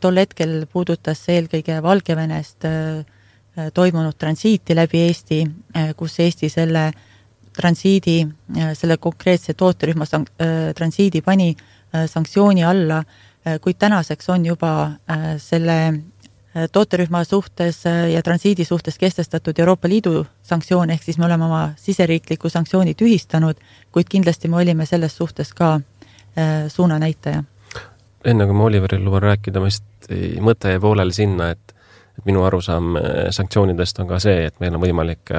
[0.00, 2.64] tol hetkel puudutas see eelkõige Valgevenest
[3.76, 5.40] toimunud transiiti läbi Eesti,
[5.98, 6.86] kus Eesti selle
[7.52, 8.14] transiidi,
[8.78, 10.32] selle konkreetse tooterühma sank-,
[10.78, 11.50] transiidi pani
[11.92, 13.02] sanktsiooni alla,
[13.60, 14.72] kuid tänaseks on juba
[15.36, 15.76] selle
[16.72, 22.48] tooterühma suhtes ja transiidi suhtes kehtestatud Euroopa Liidu sanktsioon, ehk siis me oleme oma siseriikliku
[22.48, 23.58] sanktsiooni tühistanud,
[23.92, 25.80] kuid kindlasti me olime selles suhtes ka
[26.68, 27.44] suunanäitaja.
[28.24, 30.08] enne kui ma Oliveril luban rääkida, ma lihtsalt,
[30.40, 31.74] mõte jäi pooleli sinna, et
[32.18, 32.94] et minu arusaam
[33.34, 35.32] sanktsioonidest on ka see, et meil on võimalik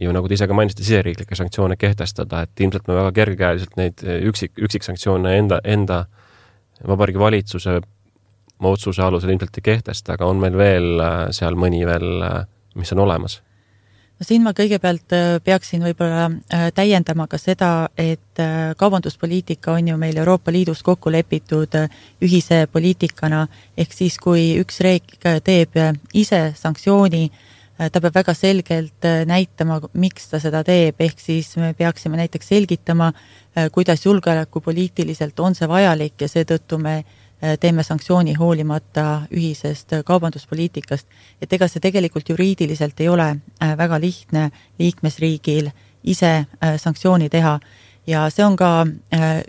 [0.00, 4.04] ju nagu te ise ka mainisite, siseriiklikke sanktsioone kehtestada, et ilmselt me väga kergekäeliselt neid
[4.30, 6.04] üksik, üksiksanktsioone enda, enda
[6.86, 7.80] Vabariigi Valitsuse
[8.68, 12.42] otsuse alusel ilmselt ei kehtesta, aga on meil veel äh, seal mõni veel, äh,
[12.76, 13.40] mis on olemas?
[14.20, 16.28] no siin ma kõigepealt äh, peaksin võib-olla
[16.76, 18.42] täiendama ka seda, et
[18.76, 21.76] kaubanduspoliitika on ju meil Euroopa Liidus kokku lepitud
[22.20, 23.46] ühise poliitikana,
[23.76, 25.80] ehk siis, kui üks riik teeb
[26.12, 27.30] ise sanktsiooni,
[27.80, 33.08] ta peab väga selgelt näitama, miks ta seda teeb, ehk siis me peaksime näiteks selgitama,
[33.72, 37.19] kuidas julgeolekupoliitiliselt on see vajalik ja seetõttu me Äh,
[37.60, 41.06] teeme sanktsiooni hoolimata ühisest kaubanduspoliitikast,
[41.42, 45.70] et ega see tegelikult juriidiliselt ei ole äh, väga lihtne liikmesriigil
[46.04, 47.58] ise äh, sanktsiooni teha.
[48.06, 48.86] Ja see on ka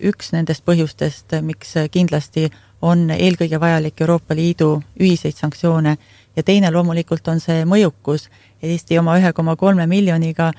[0.03, 2.49] üks nendest põhjustest, miks kindlasti
[2.81, 5.95] on eelkõige vajalik Euroopa Liidu ühiseid sanktsioone.
[6.35, 8.27] Ja teine loomulikult on see mõjukus.
[8.61, 10.51] Eesti oma ühe koma kolme miljoniga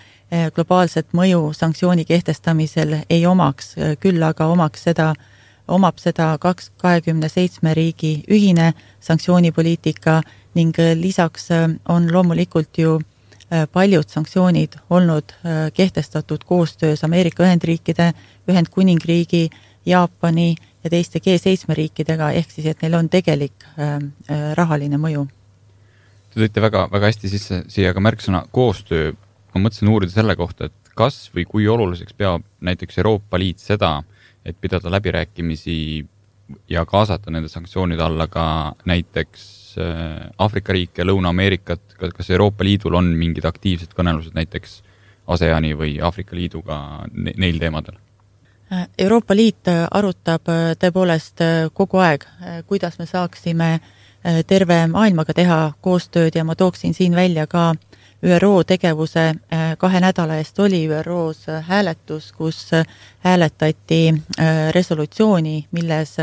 [0.54, 5.31] globaalset mõju sanktsiooni kehtestamisel ei omaks, küll aga omaks seda äh,
[5.68, 10.20] omab seda kaks, kahekümne seitsme riigi ühine sanktsioonipoliitika
[10.54, 15.34] ning äh, lisaks äh, on loomulikult ju äh, paljud sanktsioonid olnud
[15.74, 18.12] kehtestatud koostöös Ameerika Ühendriikide,
[18.48, 19.50] Ühendkuningriigi,
[19.86, 23.64] Jaapani ja teiste G7 riikidega, ehk siis et neil on tegelik
[24.54, 25.24] rahaline mõju.
[26.32, 29.12] Te tõite väga, väga hästi sisse siia ka märksõna koostöö.
[29.54, 34.02] ma mõtlesin uurida selle kohta, et kas või kui oluliseks peab näiteks Euroopa Liit seda,
[34.44, 36.06] et pidada läbirääkimisi
[36.68, 43.12] ja kaasata nende sanktsioonide alla ka näiteks äh, Aafrika riike, Lõuna-Ameerikat, kas Euroopa Liidul on
[43.18, 44.82] mingid aktiivsed kõnelused näiteks
[45.26, 46.78] ASEAN-i või Aafrika Liiduga
[47.12, 47.96] neil teemadel?
[48.98, 52.26] Euroopa Liit arutab äh, tõepoolest äh, kogu aeg,
[52.66, 53.78] kuidas me saaksime
[54.46, 57.91] terve maailmaga teha koostööd ja ma tooksin siin välja ka äh,
[58.22, 62.86] ÜRO tegevuse äh, kahe nädala eest oli ÜRO-s äh, hääletus, kus äh,
[63.20, 64.14] hääletati
[64.70, 66.16] resolutsiooni, milles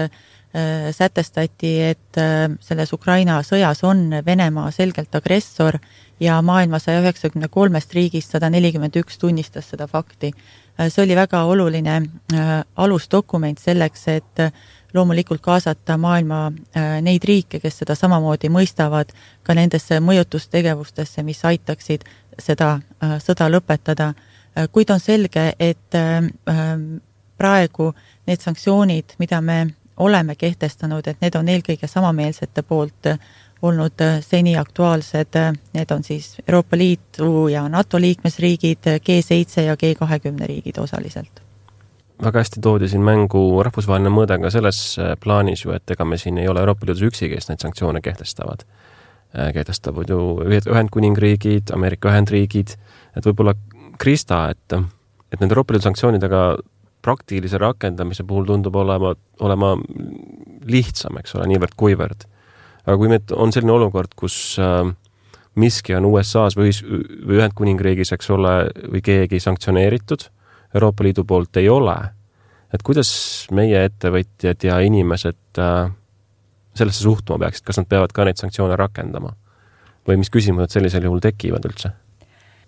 [0.92, 2.18] sätestati, et
[2.66, 5.78] selles Ukraina sõjas on Venemaa selgelt agressor
[6.20, 10.32] ja maailma saja üheksakümne kolmest riigist sada nelikümmend üks tunnistas seda fakti.
[10.90, 12.02] see oli väga oluline
[12.76, 14.42] alusdokument selleks, et
[14.94, 19.12] loomulikult kaasata maailma äh, neid riike, kes seda samamoodi mõistavad,
[19.44, 22.06] ka nendesse mõjutustegevustesse, mis aitaksid
[22.40, 24.14] seda äh, sõda lõpetada.
[24.58, 26.00] Äh, kuid on selge, et
[27.40, 27.92] praegu
[28.28, 29.60] need sanktsioonid, mida me
[29.98, 33.14] oleme kehtestanud, et need on eelkõige samameelsete poolt
[33.62, 35.36] olnud seni aktuaalsed,
[35.76, 41.44] need on siis Euroopa Liidu ja NATO liikmesriigid, G7 ja G20 riigid osaliselt
[42.24, 46.20] väga hästi toodi siin mängu rahvusvaheline mõõde ka selles äh, plaanis ju, et ega me
[46.20, 48.66] siin ei ole Euroopa Liidus üksi, kes neid sanktsioone kehtestavad.
[49.36, 52.76] Äh, kehtestavad ju Ühendkuningriigid, Ameerika Ühendriigid,
[53.16, 53.56] et võib-olla
[54.00, 54.80] Krista, et,
[55.32, 56.44] et nende Euroopa Liidu sanktsioonidega
[57.06, 59.76] praktilise rakendamise puhul tundub olema, olema
[60.68, 62.26] lihtsam, eks ole, niivõrd-kuivõrd.
[62.86, 64.82] aga kui nüüd on selline olukord, kus äh,
[65.60, 68.58] miski on USA-s või, või Ühendkuningriigis, eks ole,
[68.92, 70.28] või keegi sanktsioneeritud
[70.74, 71.98] Euroopa Liidu poolt ei ole.
[72.74, 73.10] et kuidas
[73.52, 75.90] meie ettevõtjad ja inimesed äh,
[76.78, 79.34] sellesse suhtuma peaksid, kas nad peavad ka neid sanktsioone rakendama?
[80.08, 81.92] või mis küsimused sellisel juhul tekivad üldse?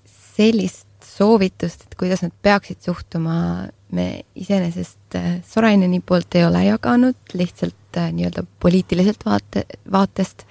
[0.05, 7.19] sellist soovitust, et kuidas nad peaksid suhtuma, me iseenesest äh, Soraineni poolt ei ole jaganud,
[7.33, 10.47] lihtsalt äh, nii-öelda poliitiliselt vaate, vaatest,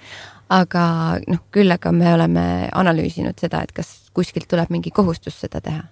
[0.49, 0.83] aga
[1.27, 5.83] noh, küll aga me oleme analüüsinud seda, et kas kuskilt tuleb mingi kohustus seda teha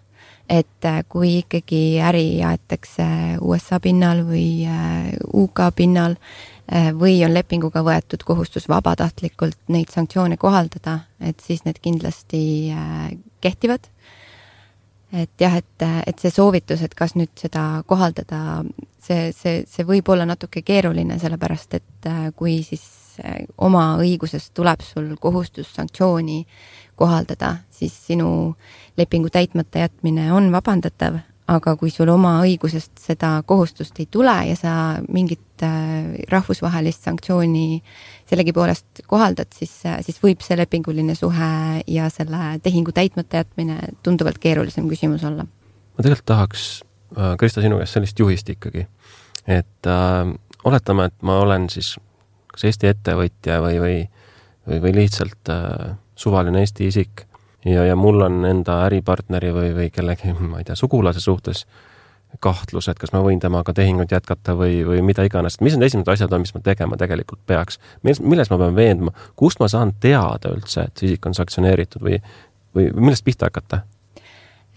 [0.50, 3.06] et äh, kui ikkagi äri aetakse
[3.42, 10.40] USA pinnal või äh, UK pinnal äh, või on lepinguga võetud kohustus vabatahtlikult neid sanktsioone
[10.42, 12.42] kohaldada, et siis need kindlasti
[13.42, 13.90] kehtivad.
[15.14, 18.64] et jah, et, et see soovitus, et kas nüüd seda kohaldada,
[19.02, 22.84] see, see, see võib olla natuke keeruline, sellepärast et kui siis
[23.58, 26.46] oma õigusest tuleb sul kohustus sanktsiooni
[27.00, 28.56] kohaldada, siis sinu
[28.98, 34.56] lepingu täitmata jätmine on vabandatav, aga kui sul oma õigusest seda kohustust ei tule ja
[34.60, 34.74] sa
[35.10, 35.64] mingit
[36.30, 37.82] rahvusvahelist sanktsiooni
[38.30, 39.74] sellegipoolest kohaldad, siis,
[40.06, 41.54] siis võib see lepinguline suhe
[41.88, 45.48] ja selle tehingu täitmata jätmine tunduvalt keerulisem küsimus olla.
[45.48, 46.68] ma tegelikult tahaks,
[47.40, 48.86] Krista, sinu käest sellist juhist ikkagi,
[49.48, 50.36] et äh,
[50.70, 51.96] oletame, et ma olen siis
[52.60, 54.00] kas Eesti ettevõtja või, või,
[54.68, 57.26] või, või lihtsalt äh, suvaline Eesti isik.
[57.66, 61.66] Ja, ja mul on enda äripartneri või, või kellegi, ma ei tea, sugulase suhtes
[62.40, 66.12] kahtlus, et kas ma võin temaga tehingut jätkata või, või mida iganes, mis need esimesed
[66.14, 69.96] asjad on, mis ma tegema tegelikult peaks, milles, milles ma pean veenduma, kust ma saan
[70.00, 72.20] teada üldse, et see isik on sanktsioneeritud või,
[72.78, 73.82] või millest pihta hakata?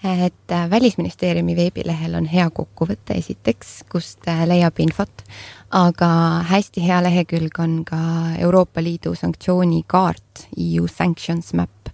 [0.04, 5.22] Et äh, Välisministeeriumi veebilehel on hea kokkuvõte esiteks, kust äh, leiab infot,
[5.70, 6.08] aga
[6.50, 8.00] hästi hea lehekülg on ka
[8.42, 11.92] Euroopa Liidu sanktsioonikaart, EU Sanctions Map,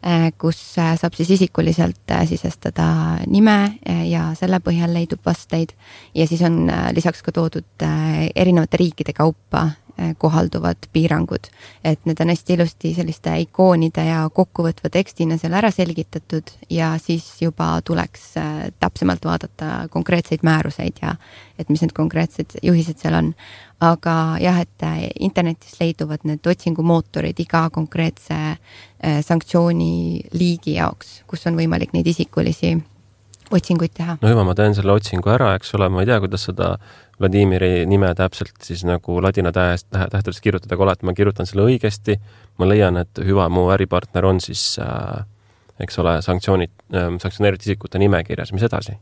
[0.00, 2.88] äh, kus saab siis isikuliselt sisestada
[3.26, 3.58] nime
[4.08, 5.76] ja selle põhjal leidub vasteid.
[6.14, 6.64] Ja siis on
[6.96, 7.84] lisaks ka toodud
[8.34, 9.68] erinevate riikide kaupa
[10.18, 11.50] kohalduvad piirangud.
[11.84, 17.26] et need on hästi ilusti selliste ikoonide ja kokkuvõtva tekstina seal ära selgitatud ja siis
[17.42, 21.16] juba tuleks eh, täpsemalt vaadata konkreetseid määruseid ja
[21.58, 23.34] et mis need konkreetsed juhised seal on.
[23.80, 28.56] aga jah, et eh, internetis leiduvad need otsingumootorid iga konkreetse
[29.00, 32.74] sanktsiooni liigi jaoks, kus on võimalik neid isikulisi
[33.50, 34.16] otsinguid teha.
[34.22, 36.74] no juba, ma teen selle otsingu ära, eks ole, ma ei tea, kuidas seda
[37.20, 42.16] Vladimiri nime täpselt siis nagu ladina tähes, tähtedest kirjutada, aga olete, ma kirjutan selle õigesti,
[42.58, 45.20] ma leian, et hüva, mu äripartner on siis äh,
[45.80, 48.96] eks ole, sanktsioonid äh,, sanktsioneeritud isikute nimekirjas, mis edasi?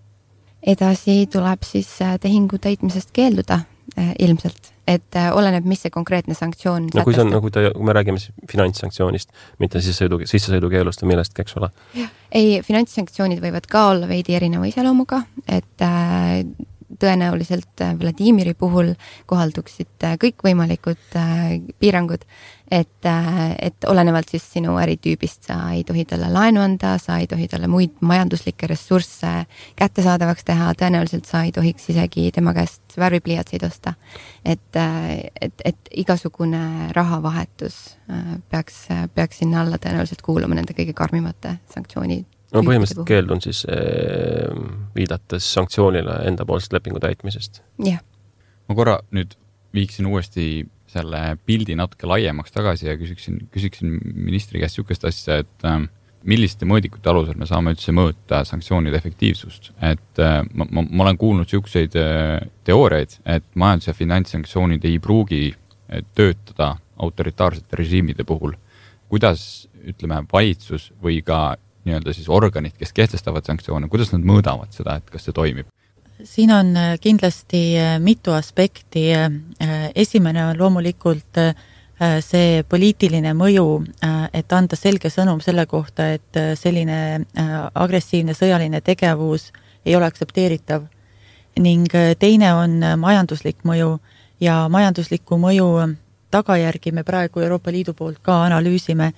[0.66, 3.60] edasi tuleb siis äh, tehingu täitmisest keelduda
[3.94, 7.68] äh, ilmselt, et äh, oleneb, mis see konkreetne sanktsioon no kui see on, nagu ta,
[7.74, 9.30] kui me räägime siis finantssanktsioonist,
[9.62, 11.70] mitte sissesõidu, sissesõidukkeelust või millestki, eks ole?
[11.94, 16.42] ei, finantssanktsioonid võivad ka olla veidi erineva iseloomuga, et äh,
[16.98, 18.92] tõenäoliselt äh, Vladimiri puhul
[19.26, 22.24] kohalduksid äh, kõikvõimalikud äh, piirangud,
[22.70, 23.06] et,
[23.64, 27.70] et olenevalt siis sinu äritüübist sa ei tohi talle laenu anda, sa ei tohi talle
[27.70, 29.30] muid majanduslikke ressursse
[29.78, 33.94] kättesaadavaks teha, tõenäoliselt sa ei tohiks isegi tema käest värvipliiatseid osta.
[34.44, 34.76] et,
[35.40, 37.96] et, et igasugune rahavahetus
[38.50, 44.48] peaks, peaks sinna alla tõenäoliselt kuuluma nende kõige karmimate sanktsioonid no põhimõtteliselt keeldun siis äh,
[44.96, 47.62] viidates sanktsioonile endapoolsest lepingu täitmisest.
[47.84, 48.00] jah.
[48.68, 49.36] ma korra nüüd
[49.74, 55.68] viiksin uuesti selle pildi natuke laiemaks tagasi ja küsiksin, küsiksin ministri käest niisugust asja, et
[55.68, 55.82] äh,
[56.28, 61.20] milliste mõõdikute alusel me saame üldse mõõta sanktsioonide efektiivsust, et äh, ma, ma, ma olen
[61.20, 65.42] kuulnud niisuguseid äh, teooriaid, et majandus- ja finantssanktsioonid ei pruugi
[66.16, 68.52] töötada autoritaarsete režiimide puhul.
[69.08, 71.56] kuidas ütleme, valitsus või ka
[71.88, 75.72] nii-öelda siis organid, kes kehtestavad sanktsioone, kuidas nad mõõdavad seda, et kas see toimib?
[76.24, 81.44] siin on äh, kindlasti äh, mitu aspekti, äh, esimene on loomulikult
[82.22, 83.64] see poliitiline mõju,
[84.30, 87.24] et anda selge sõnum selle kohta, et selline
[87.74, 89.48] agressiivne sõjaline tegevus
[89.82, 90.84] ei ole aktsepteeritav.
[91.58, 93.98] ning teine on majanduslik mõju
[94.40, 95.96] ja majandusliku mõju
[96.30, 99.12] tagajärgi me praegu Euroopa Liidu poolt ka analüüsime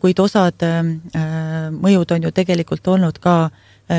[0.00, 0.78] kuid osad äh,
[1.16, 3.50] äh, mõjud on ju tegelikult olnud ka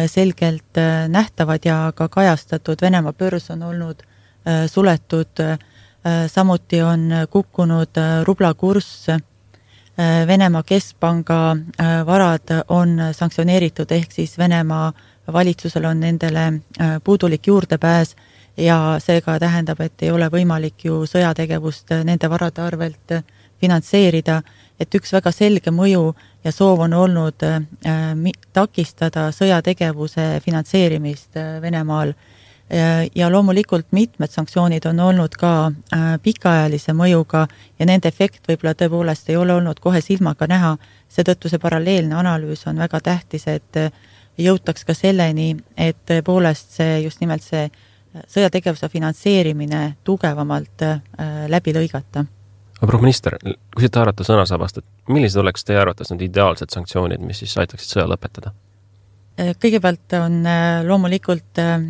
[0.09, 0.79] selgelt
[1.13, 3.99] nähtavad ja ka kajastatud, Venemaa börs on olnud
[4.65, 5.41] suletud,
[6.27, 9.11] samuti on kukkunud rubla kurss,
[10.27, 11.37] Venemaa Keskpanga
[12.05, 14.89] varad on sanktsioneeritud, ehk siis Venemaa
[15.33, 16.47] valitsusel on nendele
[17.03, 18.15] puudulik juurdepääs
[18.57, 23.19] ja seega tähendab, et ei ole võimalik ju sõjategevust nende varade arvelt
[23.61, 24.41] finantseerida
[24.79, 27.59] et üks väga selge mõju ja soov on olnud äh,
[28.53, 32.13] takistada sõjategevuse finantseerimist äh, Venemaal
[32.69, 33.07] äh,.
[33.15, 37.47] ja loomulikult mitmed sanktsioonid on olnud ka äh, pikaajalise mõjuga
[37.79, 40.75] ja nende efekt võib-olla tõepoolest ei ole olnud kohe silmaga näha,
[41.09, 43.91] seetõttu see paralleelne analüüs on väga tähtis, et äh,
[44.37, 50.83] jõutaks ka selleni, et tõepoolest see, just nimelt see äh, sõjategevuse finantseerimine tugevamalt
[51.47, 52.25] läbi lõigata
[52.85, 57.23] aga proua minister, kui siit haarata sõnasabast, et millised oleks teie arvates need ideaalsed sanktsioonid,
[57.25, 58.53] mis siis aitaksid sõja lõpetada?
[59.41, 61.87] Äh, kõigepealt on äh, loomulikult äh,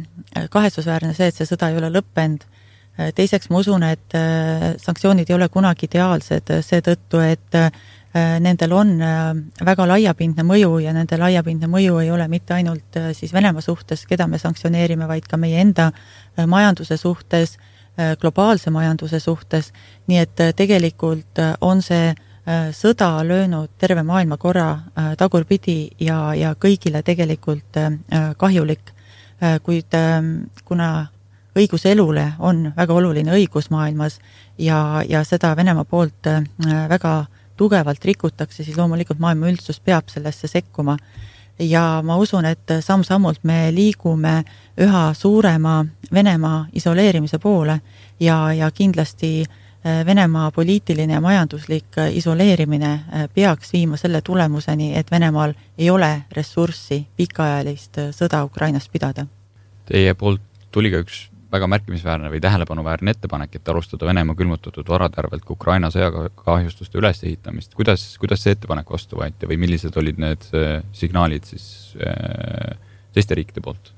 [0.52, 2.48] kahetsusväärne see, et see sõda ei ole lõppenud.
[2.96, 4.14] teiseks ma usun, et
[4.80, 7.58] sanktsioonid ei ole kunagi ideaalsed seetõttu, et
[8.40, 8.94] nendel on
[9.68, 14.30] väga laiapindne mõju ja nende laiapindne mõju ei ole mitte ainult siis Venemaa suhtes, keda
[14.32, 15.90] me sanktsioneerime, vaid ka meie enda
[16.48, 17.58] majanduse suhtes
[18.20, 19.72] globaalse majanduse suhtes,
[20.08, 22.14] nii et äh, tegelikult äh, on see
[22.78, 24.68] sõda löönud terve maailmakorra
[25.18, 27.80] tagurpidi ja, ja kõigile tegelikult
[28.38, 28.92] kahjulik.
[29.64, 29.98] kuid
[30.66, 31.08] kuna
[31.58, 34.20] õigus elule on väga oluline õigus maailmas
[34.58, 36.30] ja, ja seda Venemaa poolt
[36.90, 37.26] väga
[37.58, 40.98] tugevalt rikutakse, siis loomulikult maailma üldsus peab sellesse sekkuma.
[41.60, 44.44] ja ma usun, et samm-sammult me liigume
[44.82, 47.80] üha suurema Venemaa isoleerimise poole
[48.20, 55.12] ja, ja kindlasti äh, Venemaa poliitiline ja majanduslik isoleerimine äh, peaks viima selle tulemuseni, et
[55.12, 59.26] Venemaal ei ole ressurssi pikaajalist sõda Ukrainas pidada.
[59.86, 65.22] Teie poolt tuli ka üks väga märkimisväärne või tähelepanuväärne ettepanek, et alustada Venemaa külmutatud varade
[65.22, 67.74] arvelt ka Ukraina sõjakahjustuste ülesehitamist.
[67.76, 70.50] kuidas, kuidas see ettepanek vastu võeti või millised olid need
[70.92, 71.96] signaalid siis
[73.14, 73.94] teiste riikide poolt?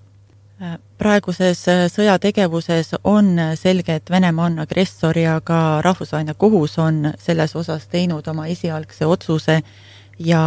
[0.61, 1.61] Äh, praeguses
[1.93, 8.27] sõjategevuses on selge, et Venemaa on agressor ja ka rahvusvaheline kohus on selles osas teinud
[8.27, 9.61] oma esialgse otsuse
[10.17, 10.41] ja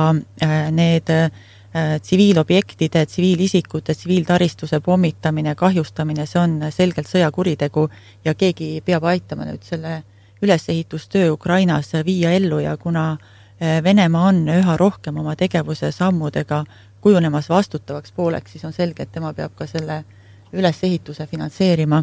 [0.74, 1.30] need äh,
[1.74, 7.84] Äh, tsiviilobjektide, tsiviilisikute, tsiviiltaristuse pommitamine, kahjustamine, see on selgelt sõjakuritegu
[8.26, 10.00] ja keegi peab aitama nüüd selle
[10.42, 16.64] ülesehitustöö Ukrainas viia ellu ja kuna äh, Venemaa on üha rohkem oma tegevuse sammudega
[17.00, 20.04] kujunemas vastutavaks pooleks, siis on selge, et tema peab ka selle
[20.52, 22.02] ülesehituse finantseerima.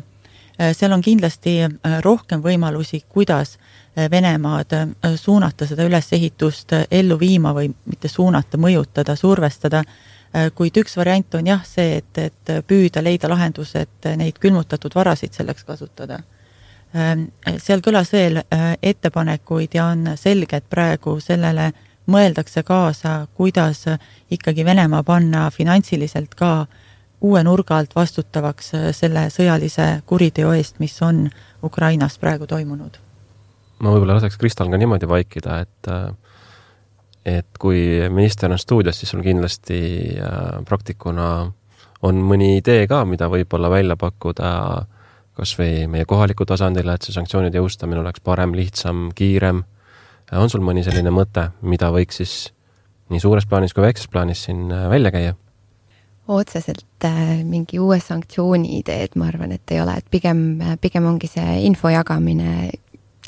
[0.62, 1.60] Äh, seal on kindlasti
[2.04, 3.58] rohkem võimalusi, kuidas
[4.12, 9.82] Venemaad äh, suunata seda ülesehitust äh, ellu viima või mitte suunata, mõjutada, survestada,
[10.36, 14.94] äh, kuid üks variant on jah, see, et, et püüda leida lahendus, et neid külmutatud
[14.96, 16.20] varasid selleks kasutada.
[16.96, 17.26] Ähm,
[17.58, 18.44] seal kõlas veel
[18.82, 21.72] ettepanekuid ja on selge, et praegu sellele
[22.08, 23.82] mõeldakse kaasa, kuidas
[24.32, 26.66] ikkagi Venemaa panna finantsiliselt ka
[27.22, 31.30] uue nurga alt vastutavaks selle sõjalise kuriteo eest, mis on
[31.64, 32.98] Ukrainas praegu toimunud
[33.84, 35.92] ma võib-olla laseks Kristal ka niimoodi vaikida, et
[37.28, 37.80] et kui
[38.14, 39.80] minister on stuudios, siis sul kindlasti
[40.16, 41.26] äh, praktikuna
[42.08, 44.52] on mõni idee ka, mida võib-olla välja pakkuda
[45.38, 49.66] kas või meie kohalikul tasandil, et see sanktsioonide jõustamine oleks parem, lihtsam, kiirem.
[50.32, 52.38] on sul mõni selline mõte, mida võiks siis
[53.10, 55.36] nii suures plaanis kui väikses plaanis siin äh, välja käia?
[56.28, 61.30] otseselt äh, mingi uue sanktsiooni ideed, ma arvan, et ei ole, et pigem, pigem ongi
[61.32, 62.68] see info jagamine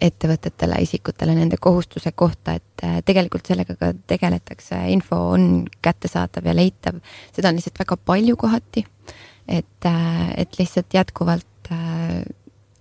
[0.03, 6.55] ettevõtetele, isikutele nende kohustuse kohta, et äh, tegelikult sellega ka tegeletakse, info on kättesaadav ja
[6.55, 7.01] leitav,
[7.35, 8.85] seda on lihtsalt väga palju kohati.
[9.49, 12.21] et, äh, et lihtsalt jätkuvalt, äh,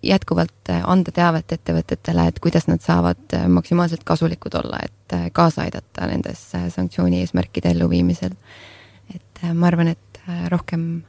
[0.02, 6.44] jätkuvalt anda teavet ettevõtetele, et kuidas nad saavad maksimaalselt kasulikud olla, et kaasa aidata nendes
[6.74, 8.36] sanktsiooni eesmärkide elluviimisel.
[9.14, 11.02] et ma arvan, et rohkem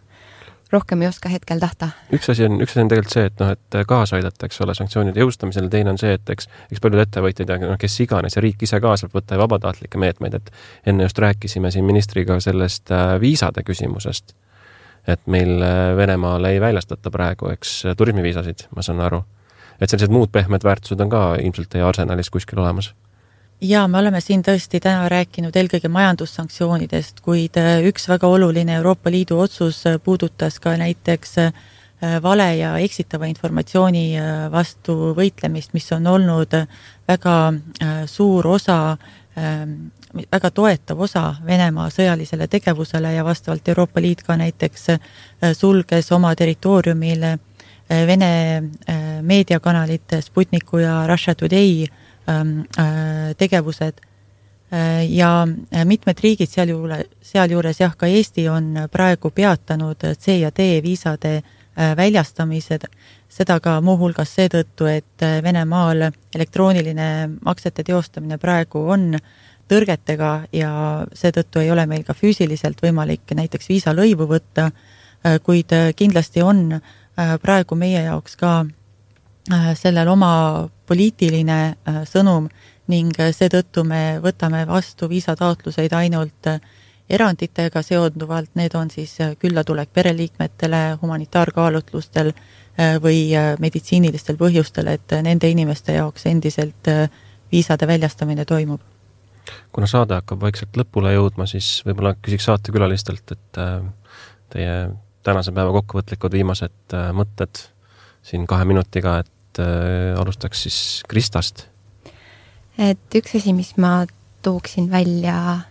[0.72, 1.90] rohkem ei oska hetkel tahta.
[2.14, 4.76] üks asi on, üks asi on tegelikult see, et noh, et kaasa aidata, eks ole,
[4.78, 8.44] sanktsioonide jõustamisele, teine on see, et eks, eks paljud ettevõtjad ja noh, kes iganes ja
[8.46, 10.52] riik ise ka saab võtta vabatahtlikke meetmeid, et
[10.90, 14.36] enne just rääkisime siin ministriga sellest äh, viisade küsimusest.
[15.08, 19.24] Et meil äh, Venemaale ei väljastata praegu, eks, turismiviisasid, ma saan aru.
[19.80, 22.93] et sellised muud pehmed väärtused on ka ilmselt teie arsenalis kuskil olemas
[23.62, 29.12] jaa, me oleme siin tõesti täna rääkinud eelkõige majandussanktsioonidest, kuid äh, üks väga oluline Euroopa
[29.12, 31.54] Liidu otsus äh, puudutas ka näiteks äh,
[32.24, 34.14] vale ja eksitava informatsiooni
[34.52, 36.54] vastu võitlemist, mis on olnud
[37.10, 37.34] väga
[38.08, 39.19] suur osa, ähm,
[40.32, 44.88] väga toetav osa Venemaa sõjalisele tegevusele ja vastavalt Euroopa Liit ka näiteks
[45.54, 47.26] sulges oma territooriumil
[47.90, 48.64] Vene
[49.22, 51.88] meediakanalid Sputniku ja Russia Today
[52.30, 53.94] äh, tegevused.
[54.72, 60.52] Äh, ja äh, mitmed riigid sealjuures, sealjuures jah, ka Eesti on praegu peatanud C ja
[60.52, 61.42] D viisade
[61.98, 62.84] väljastamised,
[63.32, 67.06] seda ka muuhulgas seetõttu, et Venemaal elektrooniline
[67.46, 69.14] maksete teostamine praegu on
[69.70, 70.72] tõrgetega ja
[71.14, 74.72] seetõttu ei ole meil ka füüsiliselt võimalik näiteks viisalõivu võtta,
[75.44, 76.82] kuid kindlasti on
[77.16, 78.58] praegu meie jaoks ka
[79.76, 82.50] sellel oma poliitiline äh, sõnum
[82.90, 86.60] ning äh, seetõttu me võtame vastu viisataotluseid ainult äh,
[87.10, 92.32] eranditega seonduvalt, need on siis küllatulek pereliikmetele humanitaarkaalutlustel
[93.03, 96.88] või meditsiinilistel põhjustel, et nende inimeste jaoks endiselt
[97.51, 98.82] viisade väljastamine toimub.
[99.74, 103.60] kuna saade hakkab vaikselt lõpule jõudma, siis võib-olla küsiks saatekülalistelt, et
[104.53, 104.78] teie
[105.24, 107.66] tänase päeva kokkuvõtlikud viimased mõtted
[108.26, 110.80] siin kahe minutiga, et äh, alustaks siis
[111.10, 111.66] Kristast.
[112.78, 114.05] et üks asi, mis ma
[114.45, 115.66] tooksin välja, äh,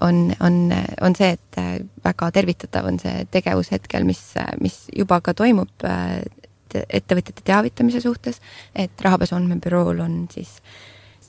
[0.00, 0.56] on, on,
[1.00, 4.20] on see, et äh, väga tervitatav on see tegevus hetkel, mis,
[4.60, 5.86] mis juba ka toimub
[6.70, 8.38] ettevõtjate teavitamise suhtes,
[8.76, 10.60] et rahapesu andmebürool on siis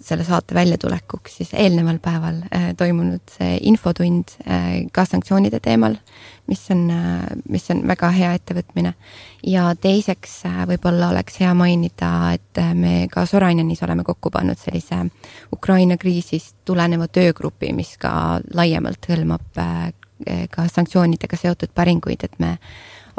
[0.02, 5.95] selle saate väljatulekuks siis eelneval päeval äh, toimunud see infotund äh, ka sanktsioonide teemal,
[6.52, 6.88] mis on,
[7.49, 8.93] mis on väga hea ettevõtmine.
[9.47, 15.06] ja teiseks võib-olla oleks hea mainida, et me ka Sorainjanis oleme kokku pannud sellise
[15.54, 19.62] Ukraina kriisist tuleneva töögrupi, mis ka laiemalt hõlmab
[20.52, 22.58] ka sanktsioonidega seotud päringuid, et me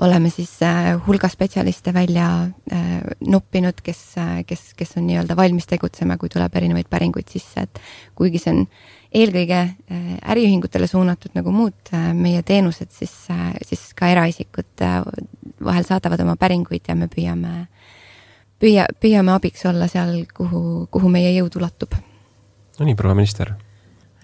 [0.03, 2.27] oleme siis äh, hulga spetsialiste välja
[2.73, 7.67] äh, nuppinud, kes, äh, kes, kes on nii-öelda valmis tegutsema, kui tuleb erinevaid päringuid sisse,
[7.67, 7.81] et
[8.19, 8.63] kuigi see on
[9.13, 9.59] eelkõige
[10.33, 13.13] äriühingutele suunatud nagu muud meie teenused, siis,
[13.69, 14.85] siis ka eraisikud
[15.61, 17.67] vahel saadavad oma päringuid ja me püüame,
[18.63, 21.99] püüa, püüame abiks olla seal, kuhu, kuhu meie jõud ulatub.
[22.79, 23.53] no nii, proua minister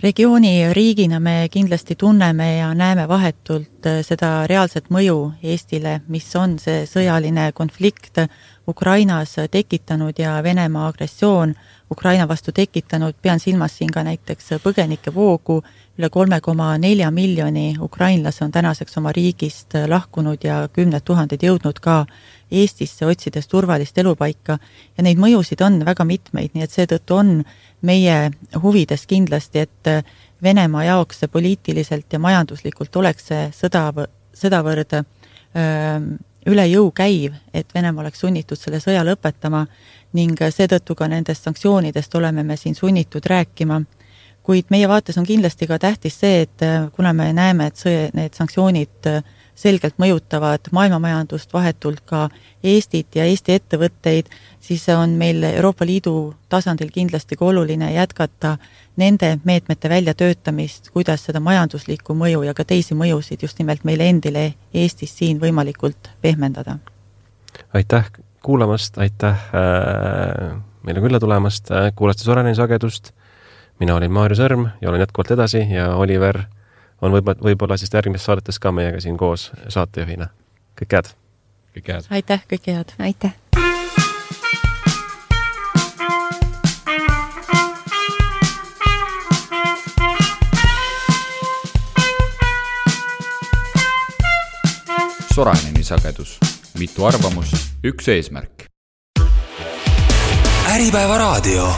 [0.02, 6.58] regiooni riigina me kindlasti tunneme ja näeme vahetult äh, seda reaalset mõju Eestile, mis on
[6.62, 8.22] see sõjaline konflikt
[8.68, 11.54] Ukrainas tekitanud ja Venemaa agressioon
[11.90, 15.62] Ukraina vastu tekitanud, pean silmas siin ka näiteks põgenikevoogu,
[15.98, 21.80] üle kolme koma nelja miljoni ukrainlase on tänaseks oma riigist lahkunud ja kümned tuhanded jõudnud
[21.80, 22.04] ka
[22.50, 24.58] Eestisse, otsides turvalist elupaika.
[24.96, 27.32] Ja neid mõjusid on väga mitmeid, nii et seetõttu on
[27.82, 28.30] meie
[28.62, 29.92] huvides kindlasti, et
[30.42, 34.06] Venemaa jaoks see poliitiliselt ja majanduslikult oleks see sõda,
[34.38, 36.00] sedavõrd öö,
[36.46, 39.64] üle jõu käiv, et Venemaa oleks sunnitud selle sõja lõpetama
[40.16, 43.82] ning seetõttu ka nendest sanktsioonidest oleme me siin sunnitud rääkima.
[44.42, 46.62] kuid meie vaates on kindlasti ka tähtis see, et
[46.96, 49.10] kuna me näeme, et see, need sanktsioonid
[49.58, 52.28] selgelt mõjutavad maailmamajandust, vahetult ka
[52.62, 54.30] Eestit ja Eesti ettevõtteid,
[54.60, 58.56] siis on meil Euroopa Liidu tasandil kindlasti ka oluline jätkata
[58.98, 64.44] nende meetmete väljatöötamist, kuidas seda majanduslikku mõju ja ka teisi mõjusid just nimelt meile endile
[64.74, 66.78] Eestis siin võimalikult pehmendada.
[67.74, 68.10] aitäh
[68.42, 73.10] kuulamast, aitäh äh, meile külla tulemast äh,, kuulaste Soreni sagedust,
[73.80, 76.44] mina olin Maarja Sõrm ja olen jätkuvalt edasi ja Oliver
[77.02, 80.30] on võib-olla, võib-olla siis järgmises saadetes ka meiega siin koos saatejuhina.
[80.78, 81.12] kõike head!
[81.76, 82.08] kõike head!
[82.10, 82.96] aitäh, kõike head!
[82.98, 83.36] aitäh!
[95.38, 96.38] Soraineni sagedus,
[96.78, 97.54] mitu arvamust,
[97.86, 98.66] üks eesmärk.
[100.68, 101.70] Äripäeva raadio